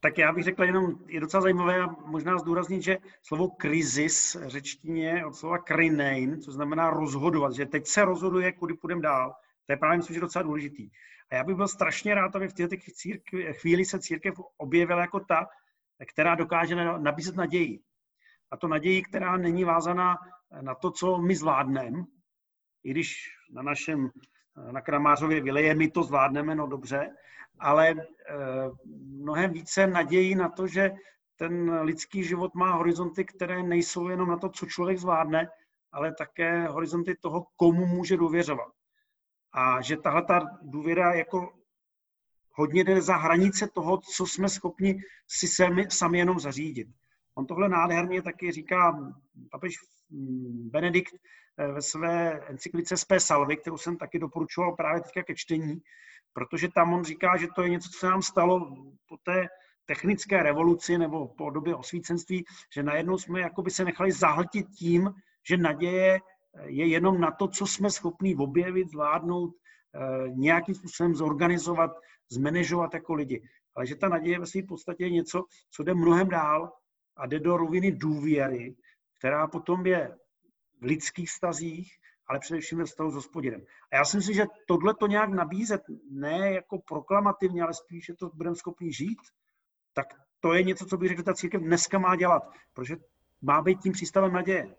Tak 0.00 0.18
já 0.18 0.32
bych 0.32 0.44
řekl 0.44 0.64
jenom, 0.64 0.94
je 1.06 1.20
docela 1.20 1.40
zajímavé 1.40 1.82
a 1.82 1.86
možná 1.86 2.38
zdůraznit, 2.38 2.82
že 2.82 2.98
slovo 3.22 3.48
krizis 3.48 4.36
řečtině 4.46 5.26
od 5.26 5.34
slova 5.34 5.58
krinein, 5.58 6.40
co 6.40 6.52
znamená 6.52 6.90
rozhodovat, 6.90 7.52
že 7.52 7.66
teď 7.66 7.86
se 7.86 8.04
rozhoduje, 8.04 8.52
kudy 8.52 8.74
půjdeme 8.74 9.02
dál. 9.02 9.34
To 9.66 9.72
je 9.72 9.76
právě 9.76 9.96
myslím, 9.96 10.14
že 10.14 10.20
docela 10.20 10.42
důležitý. 10.42 10.90
A 11.30 11.34
já 11.34 11.44
bych 11.44 11.56
byl 11.56 11.68
strašně 11.68 12.14
rád, 12.14 12.36
aby 12.36 12.48
v 12.48 12.52
této 12.52 12.76
chvíli 13.52 13.84
se 13.84 13.98
církev 13.98 14.34
objevila 14.56 15.00
jako 15.00 15.20
ta, 15.20 15.46
která 16.12 16.34
dokáže 16.34 16.74
nabízet 16.98 17.36
naději. 17.36 17.80
A 18.50 18.56
to 18.56 18.68
naději, 18.68 19.02
která 19.02 19.36
není 19.36 19.64
vázaná 19.64 20.16
na 20.60 20.74
to, 20.74 20.90
co 20.90 21.18
my 21.18 21.36
zvládneme, 21.36 22.04
i 22.84 22.90
když 22.90 23.28
na 23.50 23.62
našem, 23.62 24.10
na 24.70 24.80
Kramářově 24.80 25.40
vyleje, 25.40 25.74
my 25.74 25.90
to 25.90 26.02
zvládneme, 26.02 26.54
no 26.54 26.66
dobře, 26.66 27.10
ale 27.58 27.90
eh, 27.90 28.04
mnohem 28.96 29.52
více 29.52 29.86
naději 29.86 30.34
na 30.34 30.48
to, 30.48 30.66
že 30.66 30.92
ten 31.36 31.70
lidský 31.80 32.24
život 32.24 32.54
má 32.54 32.74
horizonty, 32.74 33.24
které 33.24 33.62
nejsou 33.62 34.08
jenom 34.08 34.28
na 34.28 34.36
to, 34.36 34.48
co 34.48 34.66
člověk 34.66 34.98
zvládne, 34.98 35.48
ale 35.92 36.14
také 36.14 36.68
horizonty 36.68 37.16
toho, 37.20 37.46
komu 37.56 37.86
může 37.86 38.16
důvěřovat. 38.16 38.72
A 39.52 39.80
že 39.80 39.96
tahle 39.96 40.22
ta 40.22 40.40
důvěra 40.62 41.14
jako 41.14 41.52
hodně 42.52 42.84
jde 42.84 43.02
za 43.02 43.16
hranice 43.16 43.68
toho, 43.74 43.98
co 44.16 44.26
jsme 44.26 44.48
schopni 44.48 45.00
si 45.28 45.48
sami, 45.48 45.86
sami 45.90 46.18
jenom 46.18 46.40
zařídit. 46.40 46.88
On 47.34 47.46
tohle 47.46 47.68
nádherně 47.68 48.22
taky 48.22 48.52
říká 48.52 48.98
papež 49.50 49.74
Benedikt 50.70 51.14
eh, 51.14 51.18
ve 51.58 51.82
své 51.82 52.40
encyklice 52.40 52.96
Spé 52.96 53.20
Salvy, 53.20 53.56
kterou 53.56 53.78
jsem 53.78 53.96
taky 53.96 54.18
doporučoval 54.18 54.72
právě 54.72 55.00
teďka 55.00 55.22
ke 55.22 55.34
čtení, 55.34 55.80
protože 56.32 56.68
tam 56.68 56.92
on 56.92 57.04
říká, 57.04 57.36
že 57.36 57.46
to 57.54 57.62
je 57.62 57.68
něco, 57.68 57.88
co 57.88 57.98
se 57.98 58.06
nám 58.06 58.22
stalo 58.22 58.76
po 59.08 59.16
té 59.22 59.48
technické 59.86 60.42
revoluci 60.42 60.98
nebo 60.98 61.28
po 61.28 61.50
době 61.50 61.74
osvícenství, 61.74 62.44
že 62.74 62.82
najednou 62.82 63.18
jsme 63.18 63.40
jakoby 63.40 63.70
se 63.70 63.84
nechali 63.84 64.12
zahltit 64.12 64.66
tím, 64.78 65.10
že 65.48 65.56
naděje 65.56 66.20
je 66.64 66.86
jenom 66.86 67.20
na 67.20 67.30
to, 67.30 67.48
co 67.48 67.66
jsme 67.66 67.90
schopni 67.90 68.36
objevit, 68.36 68.90
zvládnout, 68.90 69.54
eh, 69.54 70.28
nějakým 70.28 70.74
způsobem 70.74 71.14
zorganizovat, 71.14 71.90
zmanežovat 72.30 72.94
jako 72.94 73.14
lidi. 73.14 73.42
Ale 73.76 73.86
že 73.86 73.96
ta 73.96 74.08
naděje 74.08 74.38
ve 74.38 74.46
své 74.46 74.62
podstatě 74.62 75.04
je 75.04 75.10
něco, 75.10 75.44
co 75.70 75.82
jde 75.82 75.94
mnohem 75.94 76.28
dál 76.28 76.72
a 77.16 77.26
jde 77.26 77.40
do 77.40 77.56
roviny 77.56 77.92
důvěry, 77.92 78.76
která 79.18 79.46
potom 79.46 79.86
je 79.86 80.16
v 80.80 80.84
lidských 80.84 81.30
stazích, 81.30 81.92
ale 82.28 82.38
především 82.38 82.78
ve 82.78 82.84
vztahu 82.84 83.10
s 83.10 83.14
hospodinem. 83.14 83.62
A 83.92 83.96
já 83.96 84.04
si 84.04 84.16
myslím, 84.16 84.34
že 84.34 84.46
tohle 84.66 84.94
to 84.94 85.06
nějak 85.06 85.30
nabízet, 85.30 85.82
ne 86.10 86.52
jako 86.52 86.78
proklamativně, 86.78 87.62
ale 87.62 87.74
spíš, 87.74 88.04
že 88.04 88.14
to 88.14 88.30
budeme 88.34 88.56
schopni 88.56 88.92
žít, 88.92 89.18
tak 89.92 90.06
to 90.40 90.54
je 90.54 90.62
něco, 90.62 90.86
co 90.86 90.96
bych 90.96 91.08
řekl, 91.08 91.20
že 91.20 91.24
ta 91.24 91.34
církev 91.34 91.62
dneska 91.62 91.98
má 91.98 92.16
dělat, 92.16 92.42
protože 92.74 92.96
má 93.42 93.62
být 93.62 93.80
tím 93.82 93.92
přístavem 93.92 94.32
naděje. 94.32 94.74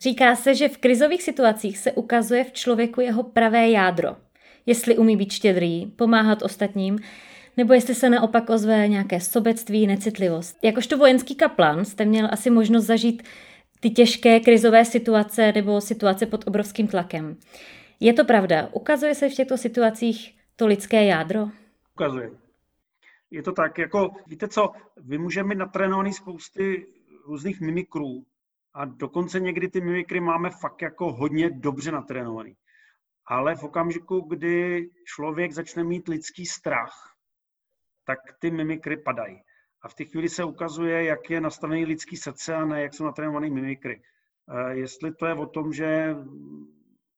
Říká 0.00 0.36
se, 0.36 0.54
že 0.54 0.68
v 0.68 0.78
krizových 0.78 1.22
situacích 1.22 1.78
se 1.78 1.92
ukazuje 1.92 2.44
v 2.44 2.52
člověku 2.52 3.00
jeho 3.00 3.22
pravé 3.22 3.70
jádro. 3.70 4.16
Jestli 4.66 4.96
umí 4.96 5.16
být 5.16 5.32
štědrý, 5.32 5.86
pomáhat 5.86 6.42
ostatním, 6.42 6.98
nebo 7.56 7.74
jestli 7.74 7.94
se 7.94 8.10
naopak 8.10 8.50
ozve 8.50 8.88
nějaké 8.88 9.20
sobectví, 9.20 9.86
necitlivost. 9.86 10.56
Jakožto 10.62 10.98
vojenský 10.98 11.34
kaplan 11.34 11.84
jste 11.84 12.04
měl 12.04 12.28
asi 12.32 12.50
možnost 12.50 12.84
zažít 12.84 13.22
ty 13.84 13.90
těžké 13.90 14.40
krizové 14.40 14.84
situace 14.84 15.52
nebo 15.52 15.80
situace 15.80 16.26
pod 16.26 16.46
obrovským 16.46 16.88
tlakem. 16.88 17.36
Je 18.00 18.12
to 18.12 18.24
pravda? 18.24 18.68
Ukazuje 18.72 19.14
se 19.14 19.28
v 19.28 19.34
těchto 19.34 19.58
situacích 19.58 20.38
to 20.56 20.66
lidské 20.66 21.04
jádro? 21.04 21.48
Ukazuje. 21.94 22.30
Je 23.30 23.42
to 23.42 23.52
tak, 23.52 23.78
jako 23.78 24.14
víte 24.26 24.48
co, 24.48 24.72
vy 24.96 25.18
můžeme 25.18 25.54
natrénovaný 25.54 26.12
spousty 26.12 26.86
různých 27.26 27.60
mimikrů 27.60 28.24
a 28.74 28.84
dokonce 28.84 29.40
někdy 29.40 29.68
ty 29.68 29.80
mimikry 29.80 30.20
máme 30.20 30.50
fakt 30.50 30.82
jako 30.82 31.12
hodně 31.12 31.50
dobře 31.50 31.92
natrénovaný. 31.92 32.56
Ale 33.26 33.56
v 33.56 33.62
okamžiku, 33.62 34.20
kdy 34.20 34.88
člověk 35.04 35.52
začne 35.52 35.84
mít 35.84 36.08
lidský 36.08 36.46
strach, 36.46 37.14
tak 38.04 38.18
ty 38.38 38.50
mimikry 38.50 38.96
padají. 38.96 39.42
A 39.84 39.88
v 39.88 39.94
té 39.94 40.04
chvíli 40.04 40.28
se 40.28 40.44
ukazuje, 40.44 41.04
jak 41.04 41.30
je 41.30 41.40
nastavený 41.40 41.84
lidský 41.84 42.16
srdce 42.16 42.54
a 42.54 42.64
ne 42.64 42.82
jak 42.82 42.94
jsou 42.94 43.04
natrénovaný 43.04 43.50
mimikry. 43.50 44.02
Jestli 44.70 45.14
to 45.14 45.26
je 45.26 45.34
o 45.34 45.46
tom, 45.46 45.72
že 45.72 46.16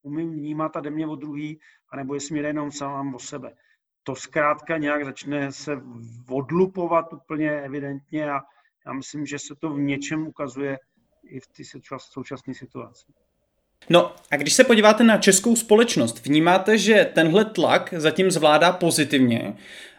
umím 0.03 0.33
vnímat 0.33 0.77
a 0.77 0.81
jde 0.81 0.91
mě 0.91 1.07
o 1.07 1.17
druhý, 1.17 1.61
anebo 1.93 2.15
jestli 2.15 2.33
mě 2.33 2.43
jde 2.43 2.49
jenom 2.49 2.73
sám 2.73 3.15
o 3.15 3.19
sebe. 3.19 3.53
To 4.03 4.15
zkrátka 4.15 4.79
nějak 4.79 5.05
začne 5.05 5.53
se 5.53 5.83
odlupovat 6.29 7.13
úplně 7.13 7.51
evidentně 7.51 8.31
a 8.31 8.41
já 8.87 8.93
myslím, 8.93 9.27
že 9.27 9.39
se 9.39 9.55
to 9.55 9.71
v 9.71 9.79
něčem 9.79 10.27
ukazuje 10.27 10.79
i 11.25 11.41
v 11.41 11.47
té 11.47 11.63
současné 11.99 12.55
situaci. 12.55 13.13
No 13.91 14.15
a 14.31 14.37
když 14.37 14.55
se 14.55 14.65
podíváte 14.65 15.05
na 15.05 15.19
českou 15.19 15.57
společnost, 15.57 16.27
vnímáte, 16.27 16.79
že 16.79 17.11
tenhle 17.15 17.45
tlak 17.45 17.95
zatím 17.97 18.31
zvládá 18.31 18.73
pozitivně? 18.73 19.57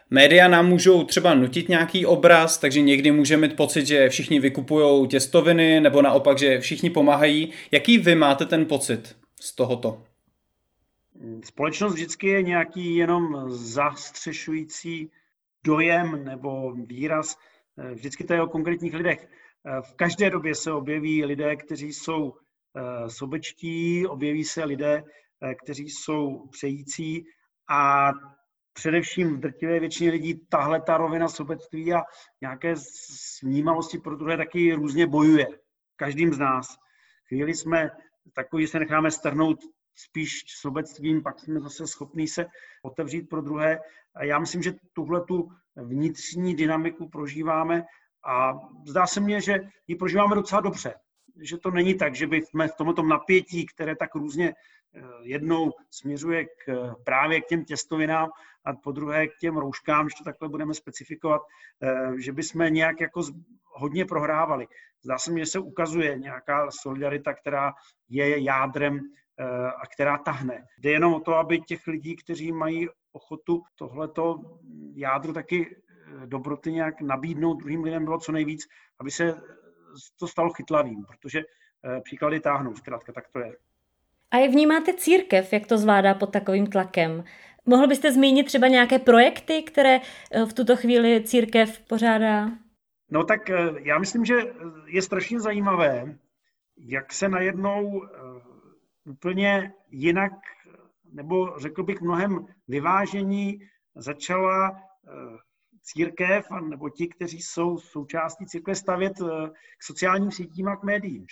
Média 0.09 0.47
nám 0.47 0.69
můžou 0.69 1.03
třeba 1.03 1.33
nutit 1.35 1.69
nějaký 1.69 2.05
obraz, 2.05 2.57
takže 2.57 2.81
někdy 2.81 3.11
můžeme 3.11 3.47
mít 3.47 3.55
pocit, 3.55 3.85
že 3.85 4.09
všichni 4.09 4.39
vykupují 4.39 5.07
těstoviny, 5.07 5.79
nebo 5.79 6.01
naopak, 6.01 6.39
že 6.39 6.59
všichni 6.59 6.89
pomáhají. 6.89 7.53
Jaký 7.71 7.97
vy 7.97 8.15
máte 8.15 8.45
ten 8.45 8.65
pocit 8.65 9.15
z 9.41 9.55
tohoto? 9.55 10.03
Společnost 11.45 11.93
vždycky 11.93 12.27
je 12.27 12.41
nějaký 12.41 12.95
jenom 12.95 13.49
zastřešující 13.49 15.11
dojem 15.63 16.23
nebo 16.23 16.73
výraz. 16.73 17.37
Vždycky 17.93 18.23
to 18.23 18.33
je 18.33 18.41
o 18.41 18.47
konkrétních 18.47 18.93
lidech. 18.93 19.27
v 19.81 19.93
každé 19.93 20.29
době 20.29 20.55
se 20.55 20.71
objeví 20.71 21.25
lidé, 21.25 21.55
kteří 21.55 21.93
jsou 21.93 22.33
sobečtí, 23.07 24.07
objeví 24.07 24.43
se 24.43 24.63
lidé, 24.63 25.03
kteří 25.63 25.89
jsou 25.89 26.47
přející 26.51 27.25
a 27.69 28.11
především 28.77 29.35
v 29.35 29.39
drtivé 29.39 29.79
většině 29.79 30.11
lidí 30.11 30.45
tahle 30.49 30.81
ta 30.81 30.97
rovina 30.97 31.27
sobectví 31.27 31.93
a 31.93 32.03
nějaké 32.41 32.73
snímavosti 33.39 33.97
pro 33.97 34.15
druhé 34.15 34.37
taky 34.37 34.73
různě 34.73 35.07
bojuje. 35.07 35.47
Každým 35.95 36.33
z 36.33 36.37
nás. 36.37 36.67
Chvíli 37.27 37.53
jsme 37.53 37.89
takový, 38.33 38.67
se 38.67 38.79
necháme 38.79 39.11
strhnout 39.11 39.59
spíš 39.95 40.43
sobectvím, 40.61 41.23
pak 41.23 41.39
jsme 41.39 41.59
zase 41.59 41.87
schopní 41.87 42.27
se 42.27 42.45
otevřít 42.83 43.29
pro 43.29 43.41
druhé. 43.41 43.79
A 44.15 44.23
já 44.23 44.39
myslím, 44.39 44.61
že 44.61 44.73
tuhle 44.93 45.21
tu 45.21 45.49
vnitřní 45.75 46.55
dynamiku 46.55 47.09
prožíváme 47.09 47.83
a 48.25 48.53
zdá 48.87 49.07
se 49.07 49.19
mně, 49.19 49.41
že 49.41 49.59
ji 49.87 49.95
prožíváme 49.95 50.35
docela 50.35 50.61
dobře. 50.61 50.93
Že 51.41 51.57
to 51.57 51.71
není 51.71 51.97
tak, 51.97 52.15
že 52.15 52.27
bychom 52.27 52.67
v 52.67 52.75
tomto 52.77 53.03
napětí, 53.03 53.65
které 53.65 53.95
tak 53.95 54.15
různě 54.15 54.53
jednou 55.21 55.71
směřuje 55.91 56.45
k, 56.45 56.95
právě 57.03 57.41
k 57.41 57.45
těm 57.45 57.65
těstovinám 57.65 58.29
a 58.65 58.73
po 58.73 58.91
druhé 58.91 59.27
k 59.27 59.37
těm 59.37 59.57
rouškám, 59.57 60.05
když 60.05 60.13
to 60.13 60.23
takhle 60.23 60.49
budeme 60.49 60.73
specifikovat, 60.73 61.41
eh, 61.83 62.11
že 62.17 62.31
bychom 62.31 62.73
nějak 62.73 63.01
jako 63.01 63.21
hodně 63.63 64.05
prohrávali. 64.05 64.67
Zdá 65.03 65.17
se 65.17 65.31
mi, 65.31 65.39
že 65.39 65.45
se 65.45 65.59
ukazuje 65.59 66.17
nějaká 66.17 66.71
solidarita, 66.71 67.33
která 67.33 67.73
je 68.09 68.43
jádrem 68.43 68.99
eh, 68.99 69.45
a 69.67 69.87
která 69.93 70.17
tahne. 70.17 70.65
Jde 70.79 70.91
jenom 70.91 71.13
o 71.13 71.19
to, 71.19 71.35
aby 71.35 71.61
těch 71.61 71.87
lidí, 71.87 72.15
kteří 72.15 72.51
mají 72.51 72.87
ochotu 73.11 73.63
tohleto 73.75 74.39
jádro 74.93 75.33
taky 75.33 75.75
eh, 75.75 76.27
dobroty 76.27 76.71
nějak 76.71 77.01
nabídnout 77.01 77.53
druhým 77.53 77.83
lidem 77.83 78.05
bylo 78.05 78.19
co 78.19 78.31
nejvíc, 78.31 78.61
aby 78.99 79.11
se 79.11 79.41
to 80.19 80.27
stalo 80.27 80.53
chytlavým, 80.53 81.05
protože 81.05 81.43
příklady 82.03 82.39
táhnou, 82.39 82.75
zkrátka 82.75 83.13
tak 83.13 83.27
to 83.33 83.39
je. 83.39 83.55
A 84.31 84.37
jak 84.37 84.51
vnímáte 84.51 84.93
církev, 84.93 85.53
jak 85.53 85.67
to 85.67 85.77
zvládá 85.77 86.13
pod 86.13 86.31
takovým 86.31 86.67
tlakem? 86.67 87.23
Mohl 87.65 87.87
byste 87.87 88.11
zmínit 88.11 88.45
třeba 88.45 88.67
nějaké 88.67 88.99
projekty, 88.99 89.63
které 89.63 89.99
eh, 90.31 90.45
v 90.45 90.53
tuto 90.53 90.75
chvíli 90.75 91.23
církev 91.23 91.79
pořádá? 91.79 92.49
No 93.09 93.23
tak 93.23 93.49
eh, 93.49 93.55
já 93.83 93.99
myslím, 93.99 94.25
že 94.25 94.33
je 94.85 95.01
strašně 95.01 95.39
zajímavé, 95.39 96.17
jak 96.77 97.13
se 97.13 97.29
najednou 97.29 98.03
eh, 98.03 98.09
úplně 99.05 99.73
jinak, 99.89 100.33
nebo 101.11 101.59
řekl 101.59 101.83
bych 101.83 102.01
mnohem 102.01 102.47
vyvážení, 102.67 103.59
začala 103.95 104.81
církev, 105.81 106.45
nebo 106.69 106.89
ti, 106.89 107.07
kteří 107.07 107.41
jsou 107.41 107.77
součástí 107.77 108.45
církve, 108.45 108.75
stavět 108.75 109.13
k 109.77 109.83
sociálním 109.83 110.31
sítím 110.31 110.67
a 110.67 110.75
k 110.75 110.83
médiím. 110.83 111.25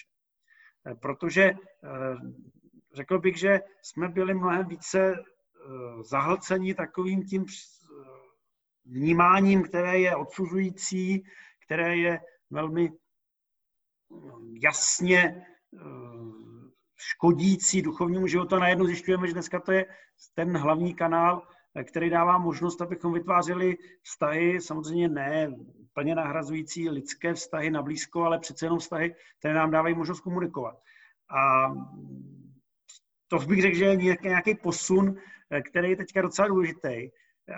Protože 1.01 1.53
řekl 2.95 3.19
bych, 3.19 3.37
že 3.37 3.59
jsme 3.81 4.09
byli 4.09 4.33
mnohem 4.33 4.67
více 4.67 5.15
Eh, 5.65 6.03
zahlcení 6.03 6.73
takovým 6.73 7.23
tím 7.23 7.45
eh, 7.45 7.95
vnímáním, 8.85 9.63
které 9.63 9.99
je 9.99 10.15
odsuzující, 10.15 11.23
které 11.65 11.97
je 11.97 12.19
velmi 12.49 12.91
eh, 12.91 14.15
jasně 14.63 15.45
škodící 16.95 17.81
duchovnímu 17.81 18.27
životu. 18.27 18.55
A 18.55 18.59
najednou 18.59 18.85
zjišťujeme, 18.85 19.27
že 19.27 19.33
dneska 19.33 19.59
to 19.59 19.71
je 19.71 19.85
ten 20.33 20.57
hlavní 20.57 20.95
kanál, 20.95 21.47
který 21.83 22.09
dává 22.09 22.37
možnost, 22.37 22.81
abychom 22.81 23.13
vytvářeli 23.13 23.77
vztahy, 24.01 24.61
samozřejmě 24.61 25.09
ne 25.09 25.55
plně 25.93 26.15
nahrazující 26.15 26.89
lidské 26.89 27.33
vztahy 27.33 27.71
na 27.71 27.81
blízko, 27.81 28.23
ale 28.23 28.39
přece 28.39 28.65
jenom 28.65 28.79
vztahy, 28.79 29.15
které 29.39 29.53
nám 29.53 29.71
dávají 29.71 29.95
možnost 29.95 30.19
komunikovat. 30.19 30.75
A 31.29 31.71
to 33.27 33.39
bych 33.39 33.61
řekl, 33.61 33.75
že 33.75 33.85
je 33.85 34.17
nějaký 34.23 34.55
posun 34.55 35.17
Eh, 35.51 35.61
který 35.61 35.89
je 35.89 35.95
teďka 35.95 36.21
docela 36.21 36.47
důležitý 36.47 37.09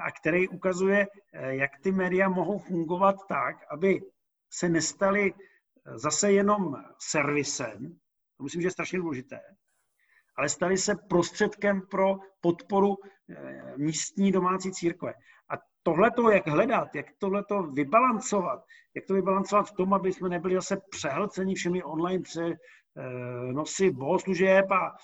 a 0.06 0.12
který 0.19 0.47
ukazuje, 0.47 1.08
eh, 1.34 1.56
jak 1.56 1.71
ty 1.84 1.91
média 1.91 2.30
mohou 2.30 2.60
fungovat 2.60 3.15
tak, 3.30 3.56
aby 3.71 4.01
se 4.49 4.69
nestaly 4.69 5.34
eh, 5.34 5.97
zase 5.97 6.32
jenom 6.32 6.75
servisem, 6.99 7.97
to 8.38 8.43
myslím, 8.43 8.62
že 8.62 8.67
je 8.67 8.71
strašně 8.71 8.99
důležité, 8.99 9.39
ale 10.36 10.49
staly 10.49 10.77
se 10.77 10.95
prostředkem 11.10 11.82
pro 11.82 12.15
podporu 12.41 12.95
místní 13.77 14.32
domácí 14.32 14.71
církve. 14.71 15.13
A 15.49 15.53
tohleto, 15.84 16.32
jak 16.32 16.47
hledat, 16.47 16.95
jak 16.95 17.06
tohleto 17.17 17.63
vybalancovat, 17.63 18.65
jak 18.95 19.06
to 19.06 19.13
vybalancovat 19.13 19.69
v 19.69 19.71
tom, 19.71 19.93
aby 19.93 20.13
jsme 20.13 20.30
nebyli 20.30 20.56
zase 20.56 20.77
přehlceni 20.89 21.56
všemi 21.56 21.84
online 21.84 22.23
přenosy 22.23 23.91
bohoslužeb 23.91 24.71
a 24.71 24.95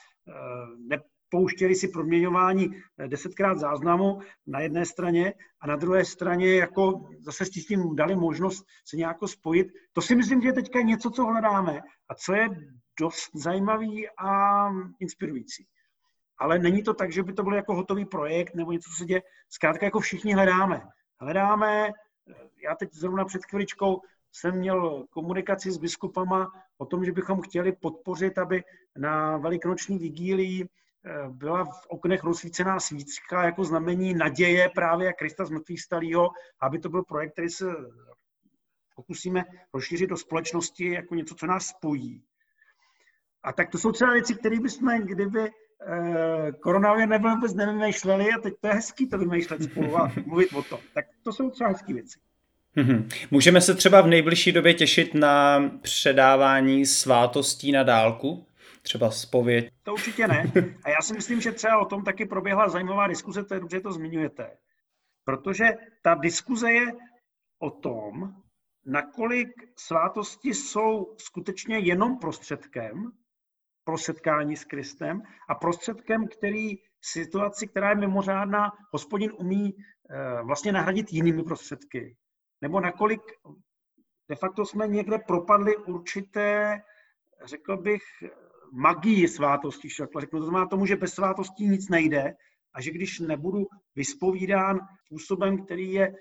ne, 0.78 0.98
pouštěli 1.34 1.76
si 1.76 1.88
proměňování 1.88 2.70
eh, 2.76 3.08
desetkrát 3.08 3.60
záznamu 3.60 4.20
na 4.48 4.60
jedné 4.60 4.86
straně 4.86 5.34
a 5.62 5.68
na 5.68 5.76
druhé 5.76 6.06
straně 6.06 6.56
jako 6.56 7.10
zase 7.20 7.46
s 7.46 7.50
tím 7.50 7.96
dali 7.96 8.16
možnost 8.16 8.66
se 8.86 8.98
nějak 8.98 9.18
spojit. 9.26 9.68
To 9.94 10.02
si 10.02 10.16
myslím, 10.16 10.42
že 10.42 10.48
je 10.48 10.54
teďka 10.54 10.82
něco, 10.82 11.10
co 11.10 11.26
hledáme 11.26 11.82
a 12.10 12.16
co 12.16 12.34
je 12.34 12.50
dost 13.00 13.30
zajímavý 13.34 14.10
a 14.18 14.70
inspirující. 15.00 15.66
Ale 16.38 16.60
není 16.60 16.84
to 16.84 16.94
tak, 16.94 17.12
že 17.12 17.24
by 17.24 17.34
to 17.34 17.44
byl 17.44 17.54
jako 17.54 17.76
hotový 17.76 18.06
projekt 18.06 18.56
nebo 18.56 18.72
něco, 18.72 18.90
co 18.90 18.96
se 18.96 19.06
děje. 19.06 19.22
Zkrátka 19.50 19.86
jako 19.86 20.00
všichni 20.00 20.34
hledáme. 20.34 20.82
Hledáme, 21.20 21.88
eh, 21.88 21.92
já 22.64 22.76
teď 22.76 22.94
zrovna 22.94 23.26
před 23.26 23.46
chviličkou 23.46 24.02
jsem 24.36 24.58
měl 24.58 25.06
komunikaci 25.10 25.72
s 25.72 25.78
biskupama 25.78 26.52
o 26.78 26.86
tom, 26.86 27.06
že 27.06 27.12
bychom 27.12 27.42
chtěli 27.42 27.72
podpořit, 27.72 28.38
aby 28.38 28.64
na 28.98 29.38
velikonoční 29.38 29.98
vigílii 29.98 30.68
Eh, 31.06 31.30
byla 31.30 31.66
v 31.66 31.86
oknech 31.88 32.24
rozsvícená 32.24 32.80
svíčka 32.80 33.44
jako 33.44 33.64
znamení 33.64 34.14
naděje 34.14 34.70
právě 34.76 35.14
Krista 35.14 35.46
z 35.46 35.50
mrtvých 35.50 35.82
stalýho, 35.82 36.30
aby 36.60 36.80
to 36.80 36.90
byl 36.90 37.04
projekt, 37.04 37.32
který 37.32 37.50
se 37.50 37.66
pokusíme 38.96 39.44
rozšířit 39.74 40.10
do 40.10 40.18
společnosti 40.18 40.90
jako 40.90 41.16
něco, 41.16 41.36
co 41.36 41.48
nás 41.48 41.66
spojí. 41.66 42.24
A 43.44 43.54
tak 43.54 43.70
to 43.70 43.78
jsou 43.78 43.92
třeba 43.92 44.14
věci, 44.14 44.36
které 44.36 44.60
bychom, 44.60 45.02
kdyby 45.02 45.40
eh, 45.42 46.52
koronavir 46.52 47.08
nebyl 47.08 47.36
vůbec 47.36 47.54
nevymýšleli 47.54 48.32
a 48.32 48.42
teď 48.42 48.54
to 48.62 48.68
je 48.68 48.74
hezký 48.74 49.10
to 49.10 49.18
vymýšlet 49.18 49.64
spolu 49.64 49.98
a 49.98 50.12
mluvit 50.26 50.54
o 50.54 50.64
tom. 50.64 50.80
Tak 50.94 51.06
to 51.24 51.34
jsou 51.34 51.50
třeba 51.50 51.70
hezké 51.70 51.94
věci. 51.94 52.20
Mhm. 52.76 53.10
Můžeme 53.32 53.62
se 53.62 53.76
třeba 53.76 54.02
v 54.02 54.08
nejbližší 54.08 54.52
době 54.52 54.74
těšit 54.74 55.14
na 55.14 55.60
předávání 55.82 56.86
svátostí 56.86 57.72
na 57.72 57.84
dálku? 57.84 58.46
třeba 58.84 59.12
spověď? 59.12 59.70
To 59.84 59.94
určitě 59.94 60.28
ne. 60.28 60.52
A 60.84 60.90
já 60.90 61.02
si 61.02 61.14
myslím, 61.14 61.42
že 61.42 61.52
třeba 61.52 61.78
o 61.78 61.86
tom 61.86 62.04
taky 62.04 62.26
proběhla 62.26 62.70
zajímavá 62.70 63.08
diskuze, 63.08 63.44
to 63.44 63.54
je 63.54 63.60
dobře, 63.60 63.82
to 63.82 63.92
zmiňujete. 63.92 64.58
Protože 65.26 65.66
ta 66.02 66.16
diskuze 66.16 66.72
je 66.72 66.94
o 67.60 67.70
tom, 67.70 68.34
nakolik 68.86 69.50
svátosti 69.78 70.54
jsou 70.54 71.16
skutečně 71.18 71.80
jenom 71.80 72.18
prostředkem 72.18 73.12
pro 73.84 73.98
setkání 73.98 74.56
s 74.56 74.66
Kristem 74.66 75.22
a 75.50 75.56
prostředkem, 75.56 76.28
který 76.28 76.76
situaci, 77.02 77.68
která 77.68 77.90
je 77.90 77.96
mimořádná, 77.96 78.72
hospodin 78.92 79.32
umí 79.38 79.74
eh, 79.76 80.44
vlastně 80.44 80.72
nahradit 80.72 81.14
jinými 81.14 81.44
prostředky. 81.44 82.16
Nebo 82.64 82.80
nakolik 82.80 83.22
de 84.30 84.36
facto 84.36 84.66
jsme 84.66 84.88
někde 84.88 85.18
propadli 85.18 85.78
určité, 85.78 86.82
řekl 87.46 87.78
bych, 87.78 88.04
magii 88.72 89.28
svátostí, 89.28 89.90
že 89.90 90.04
takhle 90.04 90.22
řeknu. 90.22 90.40
To 90.40 90.46
znamená 90.46 90.68
tomu, 90.68 90.86
že 90.86 90.96
bez 90.96 91.14
svátostí 91.14 91.68
nic 91.68 91.90
nejde 91.90 92.34
a 92.74 92.82
že 92.82 92.92
když 92.92 93.20
nebudu 93.20 93.66
vyspovídán 93.96 94.80
způsobem, 95.06 95.66
který 95.66 95.94
je 95.94 96.14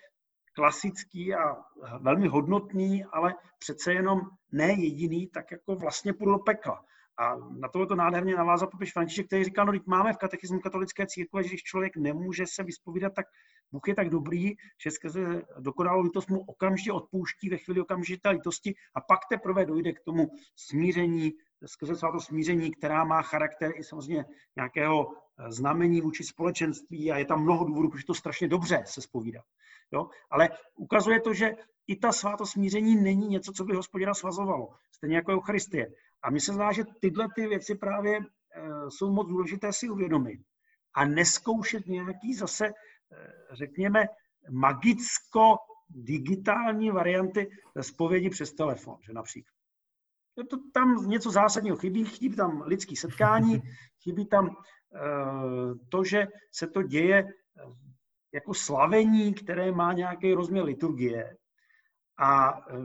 klasický 0.54 1.34
a 1.34 1.56
velmi 2.00 2.28
hodnotný, 2.28 3.04
ale 3.04 3.34
přece 3.58 3.92
jenom 3.92 4.20
ne 4.52 4.72
jediný, 4.72 5.26
tak 5.26 5.50
jako 5.50 5.76
vlastně 5.76 6.12
půjdu 6.12 6.32
do 6.32 6.38
pekla. 6.38 6.84
A 7.18 7.36
na 7.36 7.68
to 7.68 7.86
to 7.86 7.94
nádherně 7.94 8.36
navázal 8.36 8.68
papež 8.68 8.92
František, 8.92 9.26
který 9.26 9.44
říkal, 9.44 9.66
no 9.66 9.72
máme 9.86 10.12
v 10.12 10.16
katechismu 10.16 10.60
katolické 10.60 11.06
církve, 11.06 11.42
že 11.42 11.48
když 11.48 11.62
člověk 11.62 11.96
nemůže 11.96 12.44
se 12.46 12.62
vyspovídat, 12.62 13.14
tak 13.14 13.26
Bůh 13.72 13.88
je 13.88 13.94
tak 13.94 14.08
dobrý, 14.08 14.52
že 14.84 14.90
skrze 14.90 15.42
dokonalou 15.58 16.02
lítost 16.02 16.30
mu 16.30 16.40
okamžitě 16.40 16.92
odpouští 16.92 17.48
ve 17.48 17.56
chvíli 17.56 17.80
okamžité 17.80 18.30
lítosti 18.30 18.74
a 18.94 19.00
pak 19.00 19.20
teprve 19.30 19.64
dojde 19.64 19.92
k 19.92 20.00
tomu 20.00 20.28
smíření, 20.56 21.32
skrze 21.66 21.96
to 22.12 22.20
smíření, 22.20 22.70
která 22.70 23.04
má 23.04 23.22
charakter 23.22 23.72
i 23.76 23.84
samozřejmě 23.84 24.24
nějakého 24.56 25.14
znamení 25.48 26.00
vůči 26.00 26.24
společenství 26.24 27.12
a 27.12 27.18
je 27.18 27.24
tam 27.24 27.42
mnoho 27.42 27.64
důvodů, 27.64 27.90
protože 27.90 28.06
to 28.06 28.14
strašně 28.14 28.48
dobře 28.48 28.82
se 28.86 29.00
spovídá. 29.00 29.40
Jo? 29.92 30.08
Ale 30.30 30.50
ukazuje 30.76 31.20
to, 31.20 31.34
že 31.34 31.54
i 31.86 31.96
ta 31.96 32.12
svátost 32.12 32.52
smíření 32.52 32.96
není 32.96 33.28
něco, 33.28 33.52
co 33.52 33.64
by 33.64 33.74
hospodina 33.74 34.14
svazovalo, 34.14 34.68
stejně 34.92 35.16
jako 35.16 35.32
Eucharistie. 35.32 35.92
A 36.22 36.30
mně 36.30 36.40
se 36.40 36.52
zdá, 36.52 36.72
že 36.72 36.84
tyhle 37.00 37.28
ty 37.34 37.46
věci 37.46 37.74
právě 37.74 38.16
e, 38.16 38.22
jsou 38.88 39.12
moc 39.12 39.28
důležité 39.28 39.72
si 39.72 39.88
uvědomit 39.88 40.40
a 40.94 41.04
neskoušet 41.04 41.86
nějaký 41.86 42.34
zase, 42.34 42.66
e, 42.66 42.72
řekněme, 43.52 44.06
magicko 44.50 45.56
digitální 45.90 46.90
varianty 46.90 47.50
zpovědi 47.80 48.30
přes 48.30 48.52
telefon, 48.52 48.96
že 49.06 49.12
například. 49.12 49.54
Je 50.36 50.44
to 50.44 50.56
tam 50.72 51.08
něco 51.08 51.30
zásadního 51.30 51.76
chybí, 51.76 52.04
chybí 52.04 52.36
tam 52.36 52.62
lidský 52.62 52.96
setkání, 52.96 53.62
chybí 54.02 54.26
tam 54.26 54.56
to, 55.88 56.04
že 56.04 56.26
se 56.52 56.66
to 56.66 56.82
děje 56.82 57.32
jako 58.34 58.54
slavení, 58.54 59.34
které 59.34 59.72
má 59.72 59.92
nějaký 59.92 60.34
rozměr 60.34 60.64
liturgie. 60.64 61.36
A 62.18 62.58
uh, 62.72 62.76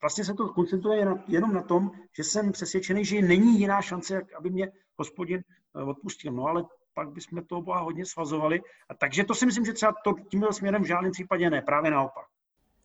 vlastně 0.00 0.24
se 0.24 0.34
to 0.34 0.48
koncentruje 0.48 1.06
jenom 1.28 1.54
na 1.54 1.62
tom, 1.62 1.90
že 2.16 2.24
jsem 2.24 2.52
přesvědčený, 2.52 3.04
že 3.04 3.22
není 3.22 3.60
jiná 3.60 3.82
šance, 3.82 4.14
jak 4.14 4.32
aby 4.32 4.50
mě 4.50 4.72
hospodin 4.98 5.42
odpustil. 5.86 6.32
No 6.32 6.46
ale 6.46 6.64
pak 6.94 7.08
bychom 7.08 7.44
to 7.44 7.56
oba 7.56 7.78
hodně 7.78 8.06
svazovali. 8.06 8.60
A 8.88 8.94
takže 8.94 9.24
to 9.24 9.34
si 9.34 9.46
myslím, 9.46 9.64
že 9.64 9.72
třeba 9.72 9.94
to 10.04 10.14
tímhle 10.30 10.52
směrem 10.52 10.82
v 10.82 10.86
žádném 10.86 11.12
případě 11.12 11.50
ne, 11.50 11.62
právě 11.62 11.90
naopak. 11.90 12.24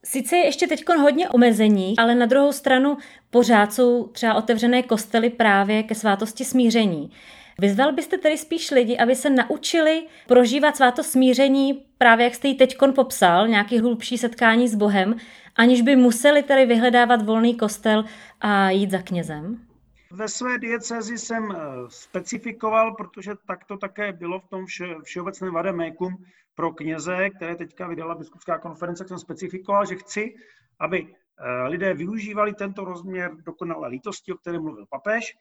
Sice 0.06 0.36
je 0.36 0.46
ještě 0.46 0.68
teď 0.68 0.86
hodně 1.02 1.30
omezení, 1.30 1.98
ale 1.98 2.16
na 2.16 2.26
druhou 2.26 2.52
stranu 2.52 2.98
pořád 3.30 3.74
jsou 3.74 4.08
třeba 4.08 4.34
otevřené 4.34 4.84
kostely 4.84 5.30
právě 5.30 5.84
ke 5.84 5.96
svátosti 5.96 6.46
smíření. 6.46 7.12
Vyzval 7.60 7.94
byste 7.94 8.18
tedy 8.18 8.38
spíš 8.38 8.72
lidi, 8.72 8.98
aby 8.98 9.16
se 9.16 9.30
naučili 9.30 10.08
prožívat 10.28 10.76
sváto 10.76 11.04
smíření, 11.04 11.86
právě 11.98 12.24
jak 12.24 12.36
jste 12.36 12.48
ji 12.48 12.56
teď 12.56 12.78
popsal, 12.96 13.48
nějaký 13.48 13.80
hlubší 13.80 14.18
setkání 14.18 14.68
s 14.68 14.76
Bohem, 14.76 15.16
aniž 15.56 15.82
by 15.82 15.96
museli 15.96 16.44
tedy 16.44 16.66
vyhledávat 16.66 17.26
volný 17.26 17.58
kostel 17.58 18.06
a 18.42 18.70
jít 18.70 18.92
za 18.92 19.02
knězem? 19.02 19.68
Ve 20.12 20.28
své 20.28 20.58
diecezi 20.58 21.18
jsem 21.18 21.52
eh, 21.52 21.58
specifikoval, 21.88 22.96
protože 22.96 23.32
tak 23.48 23.66
to 23.66 23.78
také 23.78 24.14
bylo 24.14 24.40
v 24.40 24.48
tom 24.48 24.66
vše, 24.66 24.86
všeobecném 25.04 25.54
vademékum 25.54 26.26
pro 26.56 26.72
kněze, 26.72 27.30
které 27.30 27.56
teďka 27.56 27.88
vydala 27.88 28.16
biskupská 28.16 28.60
konference, 28.60 29.08
jsem 29.08 29.20
specifikoval, 29.20 29.86
že 29.86 29.96
chci, 29.96 30.36
aby 30.80 31.08
eh, 31.08 31.68
lidé 31.68 31.94
využívali 31.94 32.54
tento 32.54 32.86
rozměr 32.86 33.32
dokonalé 33.36 33.88
lítosti, 33.88 34.34
o 34.34 34.38
kterém 34.38 34.62
mluvil 34.62 34.86
papež, 34.90 35.38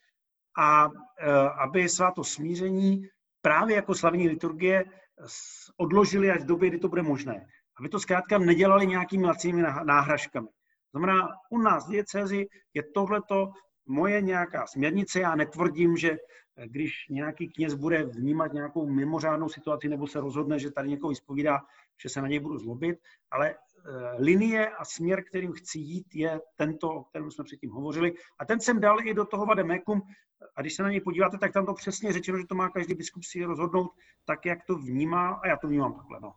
a 0.58 0.88
eh, 0.88 1.32
aby 1.64 1.88
sváto 1.88 2.24
smíření 2.24 3.08
právě 3.42 3.76
jako 3.76 3.94
slavní 3.94 4.28
liturgie 4.28 4.84
odložili 5.76 6.30
až 6.30 6.42
v 6.42 6.46
době, 6.46 6.68
kdy 6.68 6.78
to 6.78 6.88
bude 6.88 7.02
možné. 7.02 7.46
Aby 7.78 7.88
to 7.88 8.00
zkrátka 8.00 8.38
nedělali 8.38 8.86
nějakými 8.86 9.26
lacími 9.26 9.62
náhražkami. 9.84 10.48
Znamená, 10.90 11.28
u 11.50 11.58
nás 11.58 11.86
v 11.86 11.90
diecezi 11.90 12.46
je 12.74 12.82
tohleto 12.94 13.52
moje 13.86 14.20
nějaká 14.20 14.66
směrnice. 14.66 15.20
Já 15.20 15.34
netvrdím, 15.34 15.96
že 15.96 16.16
když 16.66 16.92
nějaký 17.10 17.48
kněz 17.48 17.74
bude 17.74 18.04
vnímat 18.04 18.52
nějakou 18.52 18.90
mimořádnou 18.90 19.48
situaci 19.48 19.88
nebo 19.88 20.06
se 20.06 20.20
rozhodne, 20.20 20.58
že 20.58 20.70
tady 20.70 20.88
někoho 20.88 21.08
vyspovídá, 21.08 21.60
že 22.02 22.08
se 22.08 22.22
na 22.22 22.28
něj 22.28 22.40
budu 22.40 22.58
zlobit, 22.58 22.98
ale 23.30 23.50
eh, 23.50 23.56
linie 24.18 24.68
a 24.68 24.84
směr, 24.84 25.24
kterým 25.24 25.52
chci 25.52 25.78
jít, 25.78 26.14
je 26.14 26.40
tento, 26.56 26.90
o 26.90 27.04
kterém 27.04 27.30
jsme 27.30 27.44
předtím 27.44 27.70
hovořili. 27.70 28.12
A 28.38 28.44
ten 28.44 28.60
jsem 28.60 28.80
dal 28.80 29.00
i 29.00 29.14
do 29.14 29.24
toho 29.24 29.46
vademekum. 29.46 30.02
A 30.56 30.60
když 30.60 30.74
se 30.74 30.82
na 30.82 30.90
něj 30.90 31.00
podíváte, 31.00 31.38
tak 31.38 31.52
tam 31.52 31.66
to 31.66 31.74
přesně 31.74 32.12
řečeno, 32.12 32.38
že 32.38 32.44
to 32.48 32.54
má 32.54 32.68
každý 32.68 32.94
biskup 32.94 33.24
si 33.24 33.44
rozhodnout 33.44 33.90
tak, 34.24 34.46
jak 34.46 34.58
to 34.66 34.74
vnímá. 34.74 35.30
A 35.30 35.48
já 35.48 35.56
to 35.56 35.68
vnímám 35.68 35.94
takhle. 35.94 36.18
No. 36.22 36.32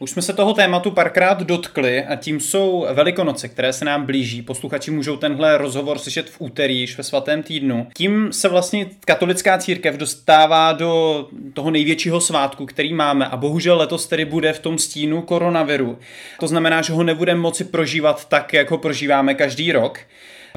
Už 0.00 0.10
jsme 0.10 0.22
se 0.22 0.32
toho 0.32 0.54
tématu 0.54 0.90
párkrát 0.90 1.42
dotkli 1.42 2.04
a 2.04 2.16
tím 2.16 2.40
jsou 2.40 2.86
Velikonoce, 2.92 3.48
které 3.48 3.72
se 3.72 3.84
nám 3.84 4.06
blíží. 4.06 4.42
Posluchači 4.42 4.90
můžou 4.90 5.16
tenhle 5.16 5.58
rozhovor 5.58 5.98
slyšet 5.98 6.30
v 6.30 6.40
úterý, 6.40 6.80
již 6.80 6.98
ve 6.98 7.04
svatém 7.04 7.42
týdnu. 7.42 7.86
Tím 7.94 8.32
se 8.32 8.48
vlastně 8.48 8.86
katolická 9.04 9.58
církev 9.58 9.96
dostává 9.96 10.72
do 10.72 11.28
toho 11.54 11.70
největšího 11.70 12.20
svátku, 12.20 12.66
který 12.66 12.94
máme 12.94 13.26
a 13.26 13.36
bohužel 13.36 13.78
letos 13.78 14.06
tedy 14.06 14.24
bude 14.24 14.52
v 14.52 14.58
tom 14.58 14.78
stínu 14.78 15.22
koronaviru. 15.22 15.98
To 16.40 16.48
znamená, 16.48 16.82
že 16.82 16.92
ho 16.92 17.02
nebudeme 17.02 17.40
moci 17.40 17.64
prožívat 17.64 18.28
tak, 18.28 18.52
jak 18.52 18.70
ho 18.70 18.78
prožíváme 18.78 19.34
každý 19.34 19.72
rok. 19.72 20.00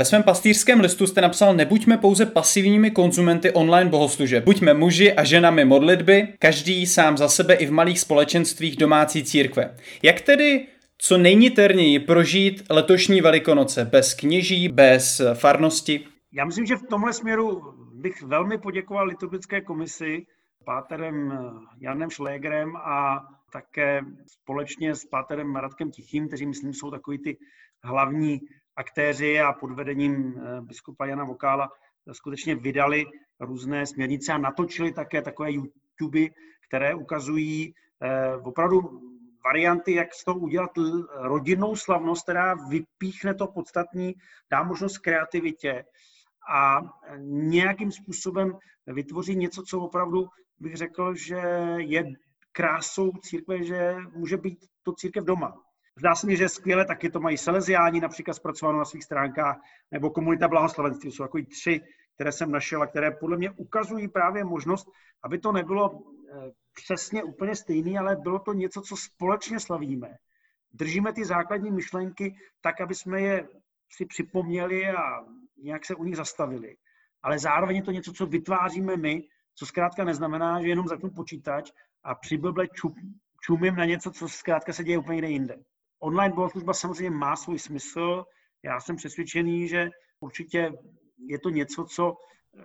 Ve 0.02 0.06
svém 0.06 0.24
pastýřském 0.24 0.80
listu 0.80 1.08
jste 1.08 1.22
napsal, 1.22 1.56
nebuďme 1.56 1.98
pouze 1.98 2.26
pasivními 2.26 2.92
konzumenty 2.92 3.52
online 3.52 3.90
bohoslužeb. 3.90 4.44
Buďme 4.44 4.74
muži 4.74 5.14
a 5.14 5.24
ženami 5.24 5.66
modlitby, 5.66 6.28
každý 6.40 6.86
sám 6.86 7.18
za 7.18 7.30
sebe 7.30 7.54
i 7.54 7.66
v 7.66 7.72
malých 7.72 8.00
společenstvích 8.00 8.78
domácí 8.78 9.24
církve. 9.24 9.76
Jak 10.04 10.22
tedy 10.22 10.68
co 10.98 11.18
nejniterněji 11.18 12.00
prožít 12.00 12.64
letošní 12.70 13.22
Velikonoce 13.22 13.86
bez 13.86 14.14
kněží, 14.14 14.70
bez 14.70 15.22
farnosti? 15.34 16.06
Já 16.34 16.46
myslím, 16.46 16.66
že 16.66 16.76
v 16.76 16.88
tomhle 16.90 17.14
směru 17.14 17.62
bych 17.94 18.22
velmi 18.22 18.58
poděkoval 18.58 19.06
liturgické 19.06 19.62
komisi 19.62 20.26
páterem 20.66 21.40
Janem 21.80 22.10
Šlégrem 22.10 22.76
a 22.76 23.22
také 23.54 24.02
společně 24.28 24.96
s 24.96 25.06
páterem 25.06 25.56
Radkem 25.56 25.92
Tichým, 25.92 26.28
kteří 26.28 26.46
myslím 26.46 26.74
jsou 26.74 26.92
takový 26.92 27.18
ty 27.18 27.38
hlavní 27.84 28.40
aktéři 28.82 29.39
a 29.39 29.54
pod 29.54 29.72
vedením 29.72 30.13
eh, 30.38 30.62
biskupa 30.62 31.06
Jana 31.06 31.24
Vokála 31.24 31.70
skutečně 32.12 32.56
vydali 32.56 33.06
různé 33.39 33.86
směrnice 33.86 34.34
a 34.34 34.38
natočili 34.38 34.91
také 34.91 35.22
takové 35.22 35.52
YouTube, 35.52 36.34
které 36.67 36.96
ukazují 36.96 37.74
eh, 38.02 38.36
opravdu 38.36 39.02
varianty, 39.46 39.94
jak 39.94 40.13
z 40.13 40.24
toho 40.24 40.39
udělat 40.39 40.72
rodinnou 41.13 41.76
slavnost, 41.76 42.24
která 42.24 42.54
vypíchne 42.70 43.34
to 43.34 43.48
podstatní, 43.48 44.13
dá 44.52 44.63
možnost 44.63 44.98
kreativitě 44.98 45.86
a 46.54 46.82
nějakým 47.20 47.91
způsobem 47.91 48.58
vytvoří 48.88 49.36
něco, 49.36 49.63
co 49.63 49.80
opravdu 49.80 50.28
bych 50.60 50.76
řekl, 50.76 51.15
že 51.15 51.41
je 51.78 52.04
krásou 52.52 53.12
církve, 53.12 53.63
že 53.63 53.96
může 54.15 54.38
být 54.38 54.60
to 54.84 54.94
církev 54.94 55.24
doma. 55.24 55.54
Zdá 56.02 56.16
se 56.16 56.28
mi, 56.28 56.38
že 56.38 56.50
skvěle 56.50 56.86
taky 56.86 57.10
to 57.10 57.20
mají 57.20 57.38
Salesiáni 57.38 58.00
například 58.00 58.34
zpracováno 58.34 58.78
na 58.78 58.86
svých 58.86 59.04
stránkách, 59.04 59.62
nebo 59.92 60.10
komunita 60.10 60.48
blahoslavenství. 60.48 61.12
Jsou 61.12 61.24
takový 61.24 61.46
tři, 61.46 61.82
které 62.16 62.32
jsem 62.32 62.52
našel 62.52 62.82
a 62.82 62.88
které 62.88 63.12
podle 63.12 63.38
mě 63.38 63.52
ukazují 63.52 64.08
právě 64.08 64.44
možnost, 64.44 64.90
aby 65.24 65.40
to 65.40 65.52
nebylo 65.52 65.92
eh, 65.94 66.52
přesně 66.74 67.24
úplně 67.24 67.56
stejný, 67.56 67.98
ale 67.98 68.16
bylo 68.16 68.40
to 68.40 68.54
něco, 68.54 68.82
co 68.82 68.96
společně 68.98 69.60
slavíme. 69.60 70.18
Držíme 70.74 71.14
ty 71.14 71.26
základní 71.26 71.72
myšlenky 71.72 72.36
tak, 72.62 72.82
aby 72.82 72.96
jsme 72.96 73.22
je 73.22 73.48
si 73.92 74.06
připomněli 74.06 74.90
a 74.90 75.26
nějak 75.64 75.86
se 75.86 75.96
u 75.96 76.04
nich 76.04 76.16
zastavili. 76.18 76.76
Ale 77.24 77.40
zároveň 77.40 77.76
je 77.76 77.84
to 77.84 77.92
něco, 77.92 78.14
co 78.14 78.26
vytváříme 78.26 78.98
my, 78.98 79.24
co 79.56 79.66
zkrátka 79.66 80.04
neznamená, 80.04 80.62
že 80.62 80.68
jenom 80.68 80.88
zapnu 80.88 81.10
počítač 81.10 81.72
a 82.04 82.16
přiblble 82.16 82.68
čumím 83.42 83.76
na 83.76 83.86
něco, 83.86 84.12
co 84.12 84.30
zkrátka 84.30 84.74
se 84.74 84.84
děje 84.84 84.98
úplně 84.98 85.28
jinde. 85.28 85.58
Online 86.04 86.36
bohoslužba 86.36 86.74
samozřejmě 86.74 87.10
má 87.10 87.36
svůj 87.36 87.60
smysl. 87.60 88.26
Já 88.64 88.80
jsem 88.80 88.96
přesvědčený, 88.96 89.68
že 89.68 89.90
určitě 90.20 90.72
je 91.18 91.40
to 91.40 91.50
něco, 91.50 91.86
co 91.86 92.14
eh, 92.14 92.64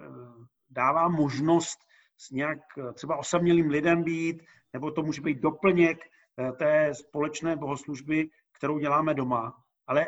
dává 0.70 1.08
možnost 1.08 1.78
s 2.16 2.30
nějak 2.30 2.58
eh, 2.78 2.92
třeba 2.92 3.16
osamělým 3.16 3.70
lidem 3.70 4.02
být, 4.02 4.42
nebo 4.72 4.90
to 4.90 5.02
může 5.02 5.20
být 5.20 5.40
doplněk 5.40 5.98
eh, 6.04 6.52
té 6.52 6.94
společné 6.94 7.56
bohoslužby, 7.56 8.28
kterou 8.52 8.78
děláme 8.78 9.14
doma. 9.14 9.52
Ale 9.86 10.06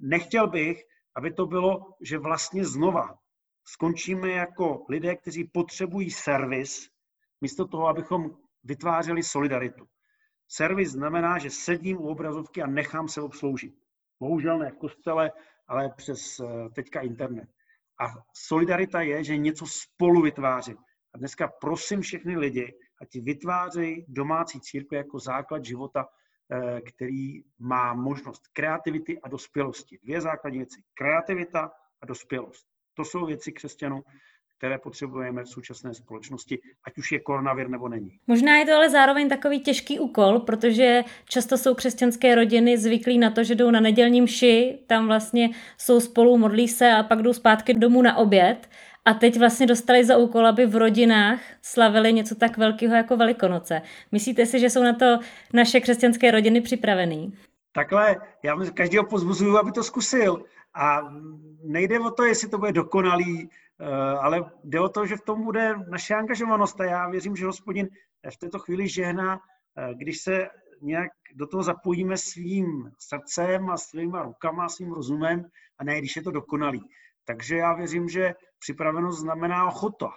nechtěl 0.00 0.46
bych, 0.46 0.82
aby 1.16 1.32
to 1.32 1.46
bylo, 1.46 1.94
že 2.00 2.18
vlastně 2.18 2.64
znova 2.64 3.18
skončíme 3.64 4.30
jako 4.30 4.86
lidé, 4.88 5.16
kteří 5.16 5.44
potřebují 5.44 6.10
servis, 6.10 6.88
místo 7.40 7.66
toho, 7.66 7.86
abychom 7.86 8.30
vytvářeli 8.64 9.22
solidaritu. 9.22 9.86
Servis 10.52 10.90
znamená, 10.90 11.38
že 11.38 11.50
sedím 11.50 11.96
u 11.96 12.08
obrazovky 12.08 12.62
a 12.62 12.66
nechám 12.66 13.08
se 13.08 13.20
obsloužit. 13.20 13.74
Bohužel 14.20 14.58
ne 14.58 14.70
v 14.70 14.76
kostele, 14.76 15.32
ale 15.68 15.90
přes 15.96 16.40
eh, 16.40 16.68
teďka 16.70 17.00
internet. 17.00 17.48
A 18.00 18.06
solidarita 18.34 19.00
je, 19.00 19.24
že 19.24 19.36
něco 19.36 19.66
spolu 19.66 20.22
vytváří. 20.22 20.76
A 21.14 21.18
dneska 21.18 21.52
prosím 21.60 22.00
všechny 22.00 22.36
lidi, 22.36 22.74
ať 23.00 23.14
vytvářejí 23.14 24.04
domácí 24.08 24.60
církve 24.60 24.96
jako 24.96 25.18
základ 25.18 25.64
života, 25.64 26.08
eh, 26.52 26.80
který 26.80 27.42
má 27.58 27.94
možnost 27.94 28.42
kreativity 28.52 29.20
a 29.20 29.28
dospělosti. 29.28 29.98
Dvě 30.02 30.20
základní 30.20 30.58
věci. 30.58 30.82
Kreativita 30.94 31.72
a 32.00 32.06
dospělost. 32.06 32.66
To 32.94 33.04
jsou 33.04 33.26
věci 33.26 33.52
křesťanů, 33.52 34.02
které 34.62 34.78
potřebujeme 34.78 35.42
v 35.42 35.48
současné 35.48 35.94
společnosti, 35.94 36.58
ať 36.84 36.98
už 36.98 37.12
je 37.12 37.20
koronavir 37.20 37.68
nebo 37.68 37.88
není. 37.88 38.18
Možná 38.26 38.56
je 38.56 38.66
to 38.66 38.72
ale 38.72 38.90
zároveň 38.90 39.28
takový 39.28 39.60
těžký 39.60 39.98
úkol, 39.98 40.38
protože 40.38 41.04
často 41.28 41.58
jsou 41.58 41.74
křesťanské 41.74 42.34
rodiny 42.34 42.78
zvyklí 42.78 43.18
na 43.18 43.30
to, 43.30 43.44
že 43.44 43.54
jdou 43.54 43.70
na 43.70 43.80
nedělní 43.80 44.20
mši, 44.22 44.78
tam 44.86 45.06
vlastně 45.06 45.50
jsou 45.78 46.00
spolu, 46.00 46.38
modlí 46.38 46.68
se 46.68 46.92
a 46.92 47.02
pak 47.02 47.22
jdou 47.22 47.32
zpátky 47.32 47.74
domů 47.74 48.02
na 48.02 48.16
oběd. 48.16 48.68
A 49.04 49.14
teď 49.14 49.38
vlastně 49.38 49.66
dostali 49.66 50.04
za 50.04 50.16
úkol, 50.16 50.46
aby 50.46 50.66
v 50.66 50.76
rodinách 50.76 51.40
slavili 51.62 52.12
něco 52.12 52.34
tak 52.34 52.58
velkého 52.58 52.94
jako 52.94 53.16
Velikonoce. 53.16 53.82
Myslíte 54.12 54.46
si, 54.46 54.60
že 54.60 54.70
jsou 54.70 54.82
na 54.82 54.92
to 54.92 55.18
naše 55.52 55.80
křesťanské 55.80 56.30
rodiny 56.30 56.60
připravený? 56.60 57.32
Takhle, 57.72 58.16
já 58.42 58.56
každého 58.74 59.04
pozbuzuju, 59.06 59.58
aby 59.58 59.72
to 59.72 59.82
zkusil. 59.82 60.44
A 60.74 61.00
nejde 61.64 62.00
o 62.00 62.10
to, 62.10 62.24
jestli 62.24 62.48
to 62.48 62.58
bude 62.58 62.72
dokonalý, 62.72 63.50
ale 64.20 64.50
jde 64.64 64.80
o 64.80 64.88
to, 64.88 65.06
že 65.06 65.16
v 65.16 65.24
tom 65.24 65.44
bude 65.44 65.74
naše 65.90 66.14
angažovanost 66.14 66.80
a 66.80 66.84
já 66.84 67.08
věřím, 67.08 67.36
že 67.36 67.46
hospodin 67.46 67.88
v 68.30 68.36
této 68.36 68.58
chvíli 68.58 68.88
žehná, 68.88 69.40
eh, 69.78 69.94
když 69.94 70.22
se 70.22 70.48
nějak 70.82 71.10
do 71.34 71.46
toho 71.46 71.62
zapojíme 71.62 72.16
svým 72.16 72.90
srdcem 72.98 73.70
a 73.70 73.76
svýma 73.76 74.22
rukama, 74.22 74.68
svým 74.68 74.92
rozumem 74.92 75.44
a 75.78 75.84
ne, 75.84 75.98
když 75.98 76.16
je 76.16 76.22
to 76.22 76.30
dokonalý. 76.30 76.88
Takže 77.24 77.56
já 77.56 77.74
věřím, 77.74 78.08
že 78.08 78.34
připravenost 78.58 79.20
znamená 79.20 79.66
ochota. 79.66 80.10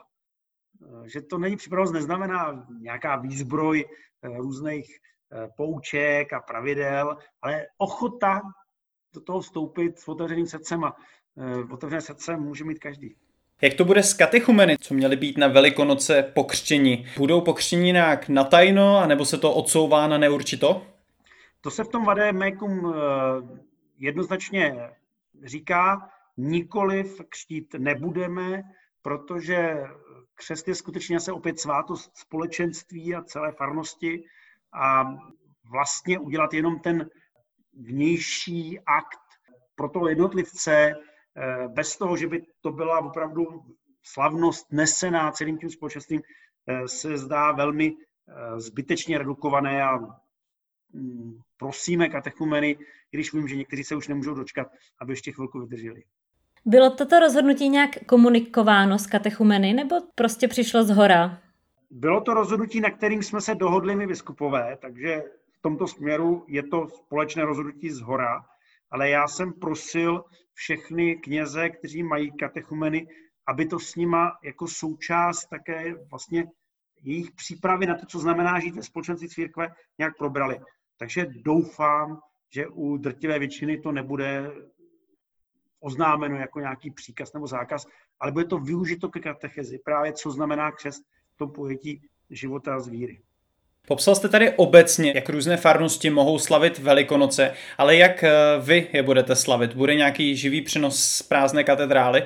Že 1.06 1.22
to 1.22 1.38
není 1.38 1.56
připravenost, 1.56 1.94
neznamená 1.94 2.68
nějaká 2.80 3.16
výzbroj 3.16 3.86
eh, 3.86 4.38
různých 4.38 4.98
eh, 5.32 5.48
pouček 5.58 6.34
a 6.34 6.40
pravidel, 6.40 7.18
ale 7.42 7.66
ochota 7.78 8.42
do 9.14 9.22
toho 9.22 9.40
vstoupit 9.40 10.00
s 10.00 10.08
otevřeným 10.08 10.48
srdcem 10.48 10.84
a 10.84 10.96
eh, 11.38 11.74
otevřené 11.74 12.02
srdce 12.02 12.38
může 12.38 12.64
mít 12.64 12.80
každý. 12.80 13.16
Jak 13.62 13.74
to 13.74 13.86
bude 13.86 14.04
s 14.04 14.14
katechumeny, 14.14 14.78
co 14.82 14.94
měly 14.94 15.16
být 15.16 15.38
na 15.38 15.48
Velikonoce 15.48 16.32
pokřtění? 16.36 17.08
Budou 17.18 17.42
pokřtění 17.42 17.92
nějak 17.92 18.30
na 18.30 18.44
tajno, 18.44 18.98
anebo 18.98 19.26
se 19.26 19.38
to 19.38 19.54
odsouvá 19.54 20.08
na 20.08 20.18
neurčito? 20.18 20.88
To 21.62 21.72
se 21.72 21.84
v 21.84 21.88
tom 21.88 22.06
vadémékum 22.06 22.94
jednoznačně 24.00 24.76
říká, 25.44 26.10
nikoliv 26.38 27.22
křtít 27.30 27.76
nebudeme, 27.78 28.64
protože 29.02 29.84
křest 30.36 30.68
je 30.68 30.76
skutečně 30.76 31.20
se 31.20 31.32
opět 31.32 31.60
svátost 31.60 32.18
společenství 32.18 33.16
a 33.16 33.24
celé 33.24 33.52
farnosti 33.52 34.24
a 34.74 35.16
vlastně 35.72 36.20
udělat 36.20 36.54
jenom 36.54 36.80
ten 36.80 37.10
vnější 37.74 38.80
akt 38.86 39.20
pro 39.76 39.90
toho 39.90 40.08
jednotlivce, 40.08 40.76
eh, 40.76 40.94
bez 41.68 41.98
toho, 41.98 42.18
že 42.18 42.28
by 42.28 42.46
to 42.62 42.72
byla 42.72 43.00
opravdu 43.00 43.64
slavnost 44.06 44.72
nesená 44.72 45.32
celým 45.32 45.58
tím 45.58 45.70
společenstvím, 45.70 46.22
eh, 46.68 46.88
se 46.88 47.18
zdá 47.18 47.52
velmi 47.52 47.94
eh, 47.94 48.60
zbytečně 48.60 49.18
redukované 49.18 49.84
a 49.84 49.98
mm, 50.94 51.40
prosíme 51.58 52.10
katechumeny, 52.10 52.78
když 53.12 53.34
vím, 53.34 53.48
že 53.48 53.56
někteří 53.56 53.84
se 53.84 53.96
už 53.96 54.08
nemůžou 54.08 54.34
dočkat, 54.34 54.68
aby 55.02 55.14
ještě 55.14 55.32
chvilku 55.32 55.60
vydrželi. 55.60 56.04
Bylo 56.66 56.90
toto 56.90 57.20
rozhodnutí 57.20 57.70
nějak 57.70 58.06
komunikováno 58.06 59.00
s 59.00 59.08
katechumeny, 59.08 59.74
nebo 59.74 59.96
prostě 60.16 60.48
přišlo 60.48 60.84
z 60.84 60.90
hora? 60.90 61.42
Bylo 61.92 62.22
to 62.22 62.34
rozhodnutí, 62.34 62.82
na 62.82 62.90
kterým 62.90 63.24
jsme 63.24 63.42
se 63.42 63.56
dohodli 63.56 63.96
my 63.96 64.08
biskupové, 64.08 64.78
takže 64.82 65.24
v 65.52 65.62
tomto 65.62 65.88
směru 65.88 66.46
je 66.48 66.64
to 66.64 66.88
společné 66.88 67.46
rozhodnutí 67.46 67.90
z 67.90 68.00
hora, 68.02 68.46
ale 68.92 69.10
já 69.10 69.28
jsem 69.28 69.54
prosil 69.54 70.24
všechny 70.54 71.16
kněze, 71.16 71.70
kteří 71.70 72.04
mají 72.04 72.32
katechumeny, 72.38 73.08
aby 73.48 73.66
to 73.66 73.80
s 73.80 73.96
nima 73.96 74.38
jako 74.44 74.68
součást 74.68 75.46
také 75.46 75.96
vlastně 76.10 76.46
jejich 77.02 77.32
přípravy 77.32 77.86
na 77.86 77.96
to, 77.96 78.06
co 78.06 78.20
znamená 78.20 78.60
žít 78.60 78.76
ve 78.76 78.84
společenství 78.84 79.30
církve, 79.30 79.76
nějak 79.98 80.18
probrali. 80.18 80.60
Takže 80.98 81.26
doufám, 81.46 82.20
že 82.50 82.68
u 82.68 82.98
drtivé 82.98 83.40
většiny 83.40 83.78
to 83.78 83.92
nebude 83.92 84.52
oznámeno 85.80 86.36
jako 86.36 86.60
nějaký 86.60 86.92
příkaz 86.92 87.34
nebo 87.34 87.48
zákaz, 87.48 87.88
ale 88.20 88.32
bude 88.32 88.46
to 88.46 88.58
využito 88.58 89.10
ke 89.10 89.20
katechezi, 89.20 89.80
právě 89.80 90.14
co 90.14 90.32
znamená 90.32 90.72
křest 90.72 91.04
v 91.34 91.38
tom 91.38 91.52
pojetí 91.52 92.02
života 92.30 92.80
z 92.80 92.88
víry. 92.88 93.22
Popsal 93.88 94.16
jste 94.16 94.30
tady 94.30 94.52
obecně, 94.52 95.12
jak 95.16 95.30
různé 95.30 95.58
farnosti 95.58 96.10
mohou 96.10 96.40
slavit 96.40 96.80
Velikonoce, 96.80 97.54
ale 97.78 97.96
jak 97.96 98.24
eh, 98.24 98.32
vy 98.62 98.88
je 98.94 99.04
budete 99.04 99.36
slavit? 99.36 99.76
Bude 99.76 99.96
nějaký 99.96 100.36
živý 100.36 100.62
přenos 100.62 101.04
z 101.04 101.22
prázdné 101.22 101.64
katedrály? 101.64 102.24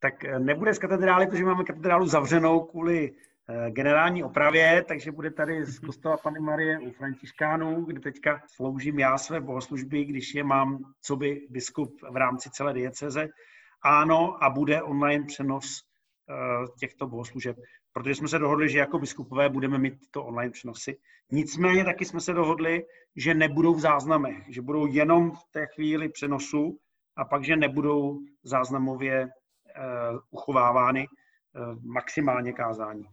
Tak 0.00 0.24
eh, 0.24 0.38
nebude 0.38 0.74
z 0.74 0.78
katedrály, 0.78 1.26
protože 1.26 1.44
máme 1.44 1.64
katedrálu 1.64 2.06
zavřenou 2.06 2.60
kvůli 2.60 3.10
Eh, 3.50 3.70
generální 3.70 4.24
opravě, 4.24 4.84
takže 4.88 5.12
bude 5.12 5.30
tady 5.30 5.64
z 5.64 5.78
kostela 5.78 6.16
Pany 6.16 6.40
Marie 6.40 6.78
u 6.78 6.90
Františkánů, 6.90 7.84
kde 7.84 8.00
teďka 8.00 8.42
sloužím 8.46 8.98
já 8.98 9.18
své 9.18 9.40
bohoslužby, 9.40 10.04
když 10.04 10.34
je 10.34 10.44
mám 10.44 10.78
co 11.00 11.16
by 11.16 11.46
biskup 11.50 12.00
v 12.10 12.16
rámci 12.16 12.50
celé 12.50 12.72
dieceze. 12.72 13.28
Ano, 13.82 14.44
a 14.44 14.50
bude 14.50 14.82
online 14.82 15.24
přenos 15.24 15.82
těchto 16.80 17.06
bohoslužeb, 17.06 17.56
protože 17.98 18.14
jsme 18.14 18.28
se 18.28 18.38
dohodli, 18.38 18.68
že 18.68 18.78
jako 18.78 18.98
biskupové 18.98 19.48
budeme 19.48 19.78
mít 19.78 19.94
to 20.10 20.24
online 20.24 20.50
přenosy. 20.50 20.98
Nicméně 21.30 21.84
taky 21.84 22.04
jsme 22.04 22.20
se 22.20 22.32
dohodli, 22.32 22.84
že 23.16 23.34
nebudou 23.34 23.74
v 23.74 23.80
záznamech, 23.80 24.36
že 24.48 24.62
budou 24.62 24.86
jenom 24.86 25.30
v 25.30 25.44
té 25.50 25.66
chvíli 25.66 26.08
přenosu 26.08 26.78
a 27.16 27.24
pak, 27.24 27.44
že 27.44 27.56
nebudou 27.56 28.18
záznamově 28.42 29.24
uh, 29.24 30.18
uchovávány 30.30 31.06
uh, 31.06 31.82
maximálně 31.82 32.52
kázání. 32.52 33.04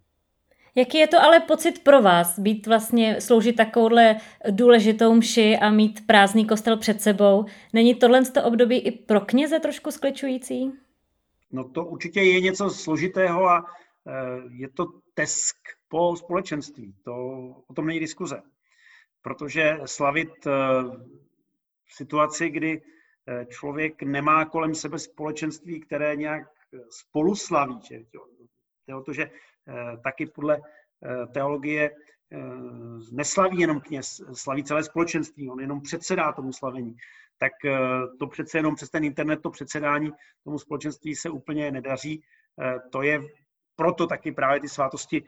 Jaký 0.76 0.98
je 0.98 1.08
to 1.08 1.22
ale 1.22 1.40
pocit 1.40 1.84
pro 1.84 2.02
vás, 2.02 2.40
být 2.40 2.68
vlastně, 2.68 3.22
sloužit 3.22 3.56
takovouhle 3.56 4.16
důležitou 4.52 5.14
mši 5.14 5.58
a 5.58 5.70
mít 5.70 6.08
prázdný 6.08 6.46
kostel 6.46 6.78
před 6.78 7.02
sebou? 7.02 7.46
Není 7.74 7.96
tohle 7.96 8.26
z 8.26 8.32
to 8.32 8.44
období 8.44 8.80
i 8.80 8.92
pro 8.92 9.22
kněze 9.22 9.60
trošku 9.60 9.92
skličující? 9.92 10.72
No 11.52 11.70
to 11.70 11.86
určitě 11.86 12.22
je 12.22 12.42
něco 12.42 12.70
složitého 12.70 13.50
a 13.50 13.66
je 14.50 14.70
to 14.70 14.86
tesk 15.14 15.58
po 15.88 16.16
společenství. 16.16 16.96
To, 17.04 17.14
o 17.68 17.74
tom 17.74 17.86
není 17.86 18.00
diskuze. 18.00 18.42
Protože 19.22 19.78
slavit 19.86 20.48
eh, 20.48 20.52
situaci, 21.88 22.50
kdy 22.50 22.82
eh, 22.82 23.46
člověk 23.46 24.04
nemá 24.04 24.46
kolem 24.46 24.76
sebe 24.76 25.00
společenství, 25.00 25.80
které 25.80 26.16
nějak 26.16 26.48
spolu 26.90 27.36
slaví, 27.36 27.80
že, 27.82 28.00
Jde 28.88 28.96
o 28.96 29.02
to, 29.02 29.14
že 29.14 29.32
Eh, 29.68 29.98
taky 30.04 30.26
podle 30.26 30.58
eh, 30.58 31.28
teologie 31.28 31.92
eh, 32.32 32.38
neslaví 33.12 33.60
jenom 33.60 33.82
kněz, 33.82 34.22
slaví 34.34 34.64
celé 34.64 34.84
společenství, 34.84 35.50
on 35.50 35.60
jenom 35.60 35.82
předsedá 35.82 36.32
tomu 36.32 36.54
slavení. 36.54 36.96
Tak 37.38 37.52
to 38.20 38.28
přece 38.28 38.58
jenom 38.58 38.76
přes 38.76 38.90
ten 38.90 39.04
internet, 39.04 39.42
to 39.42 39.50
předsedání 39.50 40.12
tomu 40.44 40.60
společenství 40.60 41.16
se 41.16 41.30
úplně 41.30 41.72
nedaří. 41.72 42.24
To 42.92 43.02
je 43.02 43.22
proto 43.76 44.08
taky 44.08 44.32
právě 44.32 44.60
ty 44.60 44.70
svátosti 44.70 45.24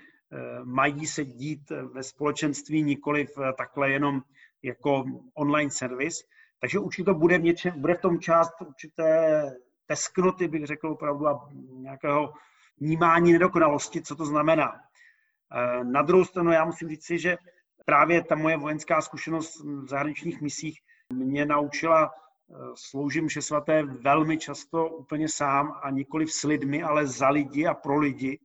mají 0.64 1.08
se 1.08 1.26
dít 1.26 1.70
ve 1.70 2.04
společenství, 2.04 2.84
nikoli 2.84 3.28
takhle 3.58 3.90
jenom 3.92 4.22
jako 4.64 5.06
online 5.34 5.72
servis. 5.72 6.24
Takže 6.60 6.80
určitě 6.80 7.06
to 7.06 7.14
bude 7.14 7.38
v, 7.38 7.44
něčem, 7.44 7.82
bude 7.82 7.96
v 7.96 8.02
tom 8.02 8.20
část 8.20 8.62
určité 8.62 9.44
tesknoty, 9.86 10.48
bych 10.48 10.66
řekl 10.66 10.88
opravdu, 10.88 11.28
a 11.28 11.50
nějakého 11.70 12.34
vnímání 12.80 13.34
nedokonalosti, 13.34 14.02
co 14.02 14.16
to 14.16 14.26
znamená. 14.26 14.74
Eh, 15.52 15.84
na 15.84 16.02
druhou 16.02 16.26
stranu 16.26 16.52
já 16.52 16.66
musím 16.66 16.90
říct 16.90 17.06
si, 17.06 17.20
že 17.20 17.38
právě 17.86 18.24
ta 18.24 18.36
moje 18.36 18.58
vojenská 18.58 19.02
zkušenost 19.02 19.64
v 19.64 19.88
zahraničních 19.88 20.42
misích 20.42 20.80
mě 21.14 21.46
naučila 21.46 22.12
eh, 22.12 22.27
sloužím 22.76 23.28
vše 23.28 23.42
svaté 23.42 23.84
velmi 23.84 24.38
často 24.38 24.90
úplně 24.90 25.30
sám 25.30 25.80
a 25.84 25.90
nikoli 25.90 26.28
s 26.28 26.44
lidmi, 26.44 26.84
ale 26.84 27.08
za 27.08 27.30
lidi 27.30 27.66
a 27.66 27.74
pro 27.74 27.98
lidi, 27.98 28.40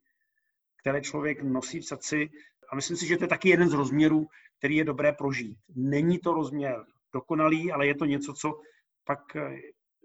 které 0.81 1.01
člověk 1.01 1.43
nosí 1.43 1.81
v 1.81 1.87
srdci. 1.87 2.31
A 2.69 2.77
myslím 2.77 2.97
si, 2.97 3.07
že 3.07 3.17
to 3.17 3.25
je 3.25 3.29
taky 3.29 3.49
jeden 3.49 3.69
z 3.69 3.73
rozměrů, 3.73 4.27
který 4.59 4.77
je 4.77 4.85
dobré 4.85 5.13
prožít. 5.13 5.59
Není 5.77 6.19
to 6.19 6.33
rozměr 6.33 6.85
dokonalý, 7.13 7.73
ale 7.73 7.87
je 7.87 7.95
to 7.95 8.05
něco, 8.05 8.33
co 8.33 8.61
pak 9.05 9.37
eh, 9.37 9.57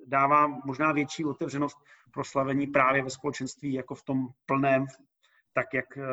dává 0.07 0.47
možná 0.47 0.91
větší 0.91 1.25
otevřenost 1.25 1.77
pro 2.11 2.23
slavení 2.23 2.67
právě 2.67 3.03
ve 3.03 3.09
společenství 3.09 3.73
jako 3.73 3.95
v 3.95 4.03
tom 4.03 4.27
plném, 4.45 4.85
tak 5.53 5.73
jak 5.73 5.97
eh, 5.97 6.03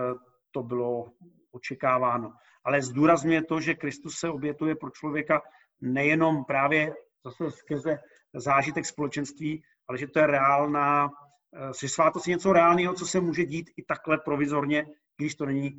to 0.51 0.62
bylo 0.62 1.11
očekáváno. 1.51 2.33
Ale 2.64 2.83
zdůrazňuje 2.83 3.44
to, 3.44 3.61
že 3.61 3.75
Kristus 3.75 4.18
se 4.18 4.29
obětuje 4.29 4.75
pro 4.75 4.90
člověka 4.90 5.42
nejenom 5.81 6.44
právě 6.44 6.94
zase 7.24 7.50
skrze 7.50 7.98
zážitek 8.34 8.87
společenství, 8.87 9.62
ale 9.88 9.98
že 9.98 10.06
to 10.06 10.18
je 10.18 10.26
reálná, 10.26 11.10
eh, 11.54 11.72
že 11.80 11.88
svátost 11.88 12.28
je 12.28 12.34
něco 12.34 12.52
reálného, 12.52 12.94
co 12.94 13.06
se 13.06 13.20
může 13.20 13.44
dít 13.44 13.70
i 13.76 13.82
takhle 13.82 14.18
provizorně, 14.18 14.87
když 15.16 15.34
to 15.34 15.46
není 15.46 15.70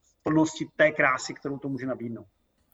v 0.00 0.22
plnosti 0.22 0.66
té 0.76 0.90
krásy, 0.90 1.34
kterou 1.34 1.58
to 1.58 1.68
může 1.68 1.86
nabídnout. 1.86 2.26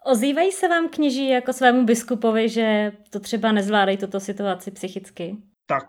Ozývají 0.04 0.52
se 0.52 0.68
vám 0.68 0.88
kněží 0.88 1.28
jako 1.28 1.52
svému 1.52 1.84
biskupovi, 1.84 2.48
že 2.48 2.92
to 3.10 3.20
třeba 3.20 3.52
nezvládají 3.52 3.98
tuto 3.98 4.20
situaci 4.20 4.70
psychicky? 4.70 5.36
Tak, 5.66 5.86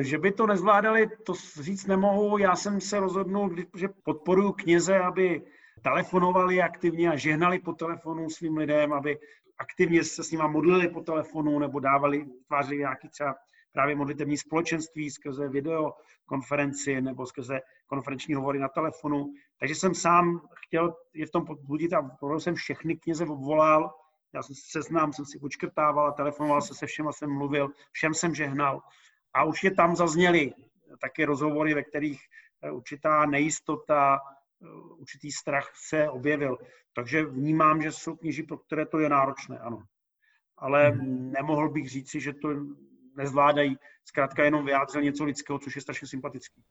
že 0.00 0.18
by 0.18 0.32
to 0.32 0.46
nezvládali, 0.46 1.08
to 1.26 1.34
říct 1.60 1.86
nemohu. 1.86 2.38
Já 2.38 2.56
jsem 2.56 2.80
se 2.80 3.00
rozhodnul, 3.00 3.56
že 3.76 3.88
podporuji 4.04 4.52
kněze, 4.52 4.98
aby 4.98 5.42
telefonovali 5.82 6.62
aktivně 6.62 7.10
a 7.10 7.16
žehnali 7.16 7.58
po 7.58 7.72
telefonu 7.72 8.30
svým 8.30 8.56
lidem, 8.56 8.92
aby 8.92 9.18
aktivně 9.60 10.04
se 10.04 10.24
s 10.24 10.30
nimi 10.30 10.44
modlili 10.48 10.88
po 10.88 11.00
telefonu 11.00 11.58
nebo 11.58 11.80
dávali, 11.80 12.26
tvářili 12.46 12.78
nějaký 12.78 13.08
třeba 13.08 13.34
právě 13.72 13.96
modlitevní 13.96 14.36
společenství 14.36 15.10
skrze 15.10 15.48
videokonferenci 15.48 17.00
nebo 17.00 17.26
skrze 17.26 17.60
konferenční 17.86 18.34
hovory 18.34 18.58
na 18.58 18.68
telefonu. 18.68 19.32
Takže 19.60 19.74
jsem 19.74 19.94
sám 19.94 20.40
chtěl 20.66 20.94
je 21.14 21.26
v 21.26 21.30
tom 21.30 21.44
podbudit 21.46 21.92
a 21.92 22.02
proto 22.02 22.40
jsem 22.40 22.54
všechny 22.54 22.96
kněze 22.96 23.26
obvolal. 23.26 23.94
Já 24.34 24.42
jsem 24.42 24.54
se 24.70 24.82
znám, 24.82 25.12
jsem 25.12 25.24
si 25.24 25.38
počkrtával, 25.38 26.12
telefonoval 26.12 26.62
se 26.62 26.74
se 26.74 26.86
všema, 26.86 27.12
jsem 27.12 27.30
mluvil, 27.30 27.68
všem 27.92 28.14
jsem 28.14 28.34
žehnal. 28.34 28.82
A 29.34 29.44
už 29.44 29.64
je 29.64 29.74
tam 29.74 29.96
zazněly 29.96 30.52
taky 31.00 31.24
rozhovory, 31.24 31.74
ve 31.74 31.84
kterých 31.84 32.20
určitá 32.72 33.26
nejistota, 33.26 34.20
určitý 34.98 35.32
strach 35.32 35.72
se 35.74 36.08
objevil. 36.08 36.58
Takže 36.94 37.24
vnímám, 37.24 37.82
že 37.82 37.92
jsou 37.92 38.16
kněží, 38.16 38.42
pro 38.42 38.58
které 38.58 38.86
to 38.86 38.98
je 38.98 39.08
náročné, 39.08 39.58
ano. 39.58 39.82
Ale 40.58 40.90
hmm. 40.90 41.32
nemohl 41.32 41.70
bych 41.70 41.88
říci, 41.88 42.20
že 42.20 42.32
to 42.32 42.48
nezvládají. 43.16 43.76
Zkrátka 44.04 44.44
jenom 44.44 44.64
vyjádřil 44.64 45.02
něco 45.02 45.24
lidského, 45.24 45.58
což 45.58 45.76
je 45.76 45.82
strašně 45.82 46.08
sympatický. 46.08 46.62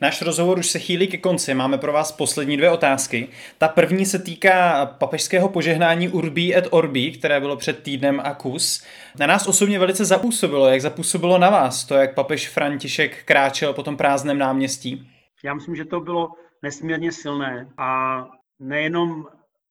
Náš 0.00 0.22
rozhovor 0.22 0.58
už 0.58 0.66
se 0.66 0.78
chýlí 0.78 1.08
ke 1.08 1.18
konci, 1.18 1.54
máme 1.54 1.78
pro 1.78 1.92
vás 1.92 2.12
poslední 2.12 2.56
dvě 2.56 2.70
otázky. 2.70 3.28
Ta 3.58 3.68
první 3.68 4.06
se 4.06 4.18
týká 4.18 4.86
papežského 4.86 5.48
požehnání 5.48 6.08
Urbi 6.08 6.56
et 6.56 6.68
Orbi, 6.70 7.10
které 7.10 7.40
bylo 7.40 7.56
před 7.56 7.82
týdnem 7.82 8.20
a 8.24 8.34
kus. 8.34 8.84
Na 9.18 9.26
nás 9.26 9.46
osobně 9.46 9.78
velice 9.78 10.04
zapůsobilo, 10.04 10.68
jak 10.68 10.80
zapůsobilo 10.80 11.38
na 11.38 11.50
vás 11.50 11.84
to, 11.84 11.94
jak 11.94 12.14
papež 12.14 12.48
František 12.48 13.24
kráčel 13.24 13.72
po 13.72 13.82
tom 13.82 13.96
prázdném 13.96 14.38
náměstí. 14.38 15.10
Já 15.44 15.54
myslím, 15.54 15.76
že 15.76 15.84
to 15.84 16.00
bylo 16.00 16.28
nesmírně 16.66 17.12
silné 17.12 17.72
a 17.78 18.20
nejenom 18.58 19.26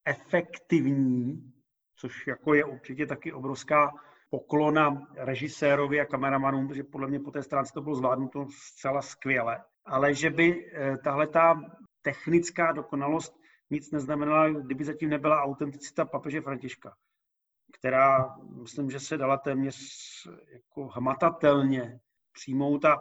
efektivní, 0.05 1.51
což 1.95 2.27
jako 2.27 2.53
je 2.53 2.65
určitě 2.65 3.05
taky 3.05 3.33
obrovská 3.33 3.91
poklona 4.29 5.07
režisérovi 5.15 6.01
a 6.01 6.05
kameramanům, 6.05 6.67
protože 6.67 6.83
podle 6.83 7.07
mě 7.07 7.19
po 7.19 7.31
té 7.31 7.43
stránce 7.43 7.71
to 7.73 7.81
bylo 7.81 7.95
zvládnuto 7.95 8.47
zcela 8.49 9.01
skvěle, 9.01 9.63
ale 9.85 10.13
že 10.13 10.29
by 10.29 10.71
eh, 10.73 10.97
tahle 10.97 11.27
ta 11.27 11.61
technická 12.01 12.71
dokonalost 12.71 13.35
nic 13.69 13.91
neznamenala, 13.91 14.49
kdyby 14.49 14.83
zatím 14.83 15.09
nebyla 15.09 15.43
autenticita 15.43 16.05
papeže 16.05 16.41
Františka, 16.41 16.95
která 17.79 18.35
myslím, 18.61 18.91
že 18.91 18.99
se 18.99 19.17
dala 19.17 19.37
téměř 19.37 19.77
jako 20.53 20.87
hmatatelně 20.87 21.99
přijmout 22.31 22.85
a 22.85 22.97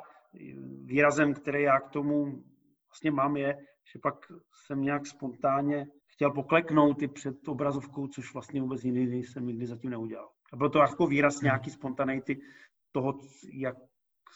výrazem, 0.84 1.34
který 1.34 1.62
já 1.62 1.80
k 1.80 1.90
tomu 1.90 2.42
vlastně 2.88 3.10
mám, 3.10 3.36
je, 3.36 3.56
že 3.92 3.98
pak 3.98 4.14
jsem 4.64 4.82
nějak 4.82 5.06
spontánně 5.06 5.86
chtěl 6.06 6.30
pokleknout 6.30 7.02
i 7.02 7.08
před 7.08 7.48
obrazovkou, 7.48 8.08
což 8.08 8.34
vlastně 8.34 8.60
vůbec 8.60 8.84
jiný 8.84 9.22
jsem 9.22 9.46
nikdy 9.46 9.66
zatím 9.66 9.90
neudělal. 9.90 10.28
A 10.52 10.56
byl 10.56 10.70
to 10.70 10.78
jako 10.78 11.06
výraz 11.06 11.34
hmm. 11.34 11.44
nějaký 11.44 11.70
spontaneity 11.70 12.40
toho, 12.92 13.18
jak 13.52 13.76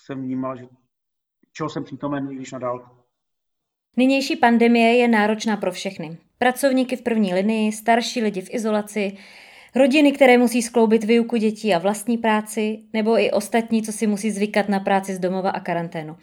jsem 0.04 0.22
vnímal, 0.22 0.56
že 0.56 0.66
čeho 1.52 1.68
jsem 1.68 1.84
přítomen, 1.84 2.26
když 2.26 2.52
na 2.52 2.58
dálku. 2.58 2.90
Nynější 3.96 4.37
pandemie 4.37 4.96
je 4.96 5.08
náročná 5.08 5.56
pro 5.56 5.72
všechny. 5.72 6.18
Pracovníky 6.38 6.96
v 6.96 7.02
první 7.02 7.34
linii, 7.34 7.72
starší 7.72 8.22
lidi 8.22 8.40
v 8.40 8.54
izolaci, 8.54 9.16
rodiny, 9.74 10.12
které 10.12 10.38
musí 10.38 10.62
skloubit 10.62 11.04
výuku 11.04 11.37
dětí 11.37 11.74
a 11.74 11.78
vlastní 11.78 12.18
práci, 12.18 12.82
nebo 12.92 13.18
i 13.18 13.30
ostatní, 13.30 13.82
co 13.82 13.92
si 13.92 14.06
musí 14.06 14.30
zvykat 14.30 14.68
na 14.68 14.80
práci 14.80 15.14
z 15.14 15.18
domova 15.18 15.50
a 15.50 15.61
karanténu. 15.61 16.16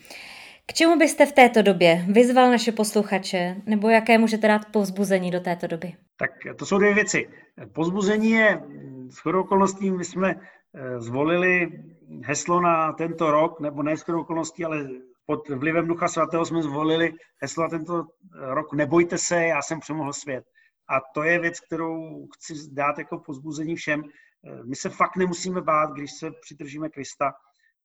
K 0.68 0.74
čemu 0.74 0.98
byste 0.98 1.26
v 1.26 1.32
této 1.32 1.62
době 1.62 2.06
vyzval 2.10 2.52
naše 2.52 2.72
posluchače, 2.72 3.56
nebo 3.66 3.90
jaké 3.90 4.18
můžete 4.18 4.48
dát 4.48 4.72
povzbuzení 4.72 5.32
do 5.32 5.40
této 5.40 5.68
doby? 5.68 5.94
Tak 6.18 6.32
to 6.56 6.66
jsou 6.66 6.78
dvě 6.78 6.94
věci. 6.94 7.30
Pozbuzení 7.74 8.32
je, 8.32 8.62
s 9.10 9.26
okolností 9.26 9.92
my 9.92 10.06
jsme 10.06 10.36
eh, 10.36 11.00
zvolili 11.00 11.84
heslo 12.24 12.62
na 12.62 12.94
tento 12.94 13.32
rok, 13.32 13.60
nebo 13.60 13.84
ne 13.84 13.98
s 13.98 14.10
okolností, 14.10 14.66
ale 14.66 14.88
pod 15.26 15.50
vlivem 15.50 15.88
Ducha 15.88 16.08
Svatého 16.08 16.46
jsme 16.46 16.64
zvolili 16.64 17.14
heslo 17.42 17.64
na 17.64 17.70
tento 17.70 18.06
rok 18.34 18.74
Nebojte 18.74 19.18
se, 19.18 19.44
já 19.44 19.62
jsem 19.62 19.80
přemohl 19.80 20.14
svět. 20.14 20.46
A 20.90 21.02
to 21.14 21.24
je 21.24 21.40
věc, 21.40 21.60
kterou 21.60 22.28
chci 22.28 22.54
dát 22.72 22.98
jako 22.98 23.20
pozbuzení 23.20 23.76
všem. 23.76 24.04
Eh, 24.04 24.64
my 24.64 24.76
se 24.76 24.90
fakt 24.90 25.16
nemusíme 25.16 25.62
bát, 25.62 25.92
když 25.94 26.12
se 26.20 26.32
přitržíme 26.42 26.90
Krista, 26.90 27.34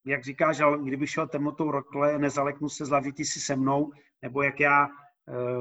jak 0.04 0.24
říká, 0.24 0.52
že 0.52 0.64
kdyby 0.84 1.06
šel 1.06 1.26
temnotou 1.28 1.70
rokle, 1.70 2.18
nezaleknu 2.18 2.68
se 2.68 2.84
zlavití 2.84 3.24
si 3.24 3.40
se 3.40 3.56
mnou, 3.56 3.92
nebo 4.22 4.42
jak 4.42 4.60
já 4.60 4.84
e, 4.84 4.90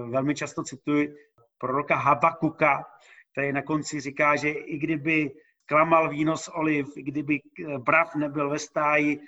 velmi 0.09 0.35
často 0.35 0.63
cituji 0.63 1.15
proroka 1.57 1.95
Habakuka, 1.95 2.85
který 3.31 3.53
na 3.53 3.61
konci 3.61 3.99
říká, 3.99 4.35
že 4.35 4.49
i 4.49 4.77
kdyby 4.77 5.31
klamal 5.65 6.09
víno 6.09 6.37
z 6.37 6.49
oliv, 6.53 6.97
i 6.97 7.03
kdyby 7.03 7.39
eh, 7.39 7.77
brav 7.77 8.15
nebyl 8.15 8.49
ve 8.49 8.59
stáji 8.59 9.19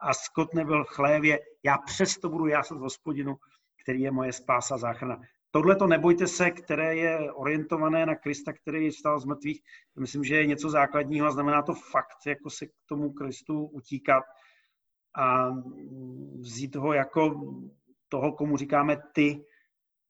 a 0.00 0.14
skot 0.14 0.54
nebyl 0.54 0.84
v 0.84 0.88
chlévě, 0.88 1.38
já 1.62 1.78
přesto 1.78 2.28
budu 2.28 2.46
jásat 2.46 2.78
hospodinu, 2.78 3.36
který 3.82 4.00
je 4.00 4.10
moje 4.10 4.32
spása 4.32 4.78
záchrana. 4.78 5.20
Tohle 5.50 5.76
to 5.76 5.86
nebojte 5.86 6.26
se, 6.26 6.50
které 6.50 6.96
je 6.96 7.32
orientované 7.32 8.06
na 8.06 8.14
Krista, 8.14 8.52
který 8.52 8.92
stál 8.92 9.20
z 9.20 9.24
mrtvých, 9.24 9.60
myslím, 9.98 10.24
že 10.24 10.36
je 10.36 10.46
něco 10.46 10.70
základního 10.70 11.26
a 11.26 11.30
znamená 11.30 11.62
to 11.62 11.74
fakt, 11.74 12.26
jako 12.26 12.50
se 12.50 12.66
k 12.66 12.70
tomu 12.86 13.12
Kristu 13.12 13.64
utíkat 13.64 14.24
a 15.14 15.50
vzít 16.40 16.76
ho 16.76 16.92
jako 16.92 17.52
toho, 18.08 18.32
komu 18.32 18.56
říkáme 18.56 18.96
ty, 19.12 19.44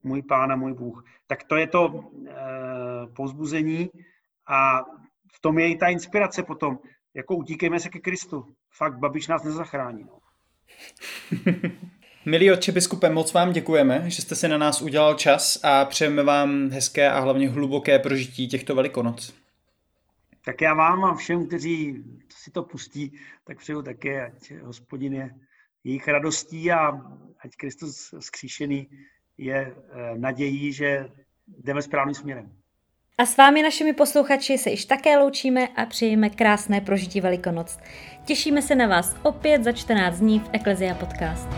můj 0.02 0.22
pán 0.22 0.52
a 0.52 0.56
můj 0.56 0.74
Bůh. 0.74 1.04
Tak 1.26 1.44
to 1.44 1.56
je 1.56 1.66
to 1.66 2.04
e, 2.28 2.32
pozbuzení 3.06 3.90
a 4.46 4.80
v 5.32 5.40
tom 5.40 5.58
je 5.58 5.70
i 5.70 5.76
ta 5.76 5.88
inspirace 5.88 6.42
potom. 6.42 6.78
Jako 7.14 7.36
utíkejme 7.36 7.80
se 7.80 7.88
ke 7.88 7.98
Kristu. 7.98 8.54
Fakt, 8.70 8.98
Babiš 8.98 9.28
nás 9.28 9.44
nezachrání. 9.44 10.04
No. 10.04 10.18
Milí 12.26 12.52
otče 12.52 12.72
biskupe, 12.72 13.10
moc 13.10 13.32
vám 13.32 13.52
děkujeme, 13.52 14.10
že 14.10 14.22
jste 14.22 14.34
si 14.34 14.48
na 14.48 14.58
nás 14.58 14.82
udělal 14.82 15.14
čas 15.14 15.60
a 15.64 15.84
přejeme 15.84 16.22
vám 16.22 16.70
hezké 16.70 17.10
a 17.10 17.20
hlavně 17.20 17.48
hluboké 17.48 17.98
prožití 17.98 18.48
těchto 18.48 18.74
velikonoc. 18.74 19.34
Tak 20.44 20.60
já 20.60 20.74
vám 20.74 21.04
a 21.04 21.14
všem, 21.14 21.46
kteří 21.46 22.04
si 22.42 22.50
to 22.50 22.62
pustí, 22.62 23.12
tak 23.44 23.58
přeju 23.58 23.82
také, 23.82 24.26
ať 24.26 24.52
hospodin 24.62 25.12
je 25.14 25.34
jejich 25.84 26.08
radostí 26.08 26.72
a 26.72 26.88
ať 27.44 27.56
Kristus 27.56 28.14
skříšený 28.20 28.88
je 29.38 29.74
eh, 29.76 30.18
nadějí, 30.18 30.72
že 30.72 31.08
jdeme 31.46 31.82
správným 31.82 32.14
směrem. 32.14 32.52
A 33.18 33.26
s 33.26 33.36
vámi, 33.36 33.62
našimi 33.62 33.92
posluchači, 33.92 34.58
se 34.58 34.70
již 34.70 34.84
také 34.84 35.18
loučíme 35.18 35.68
a 35.68 35.86
přejeme 35.86 36.30
krásné 36.30 36.80
prožití 36.80 37.20
Velikonoc. 37.20 37.78
Těšíme 38.24 38.62
se 38.62 38.74
na 38.74 38.86
vás 38.86 39.16
opět 39.22 39.64
za 39.64 39.72
14 39.72 40.18
dní 40.18 40.40
v 40.40 40.50
Eklezia 40.52 40.94
Podcast. 40.94 41.48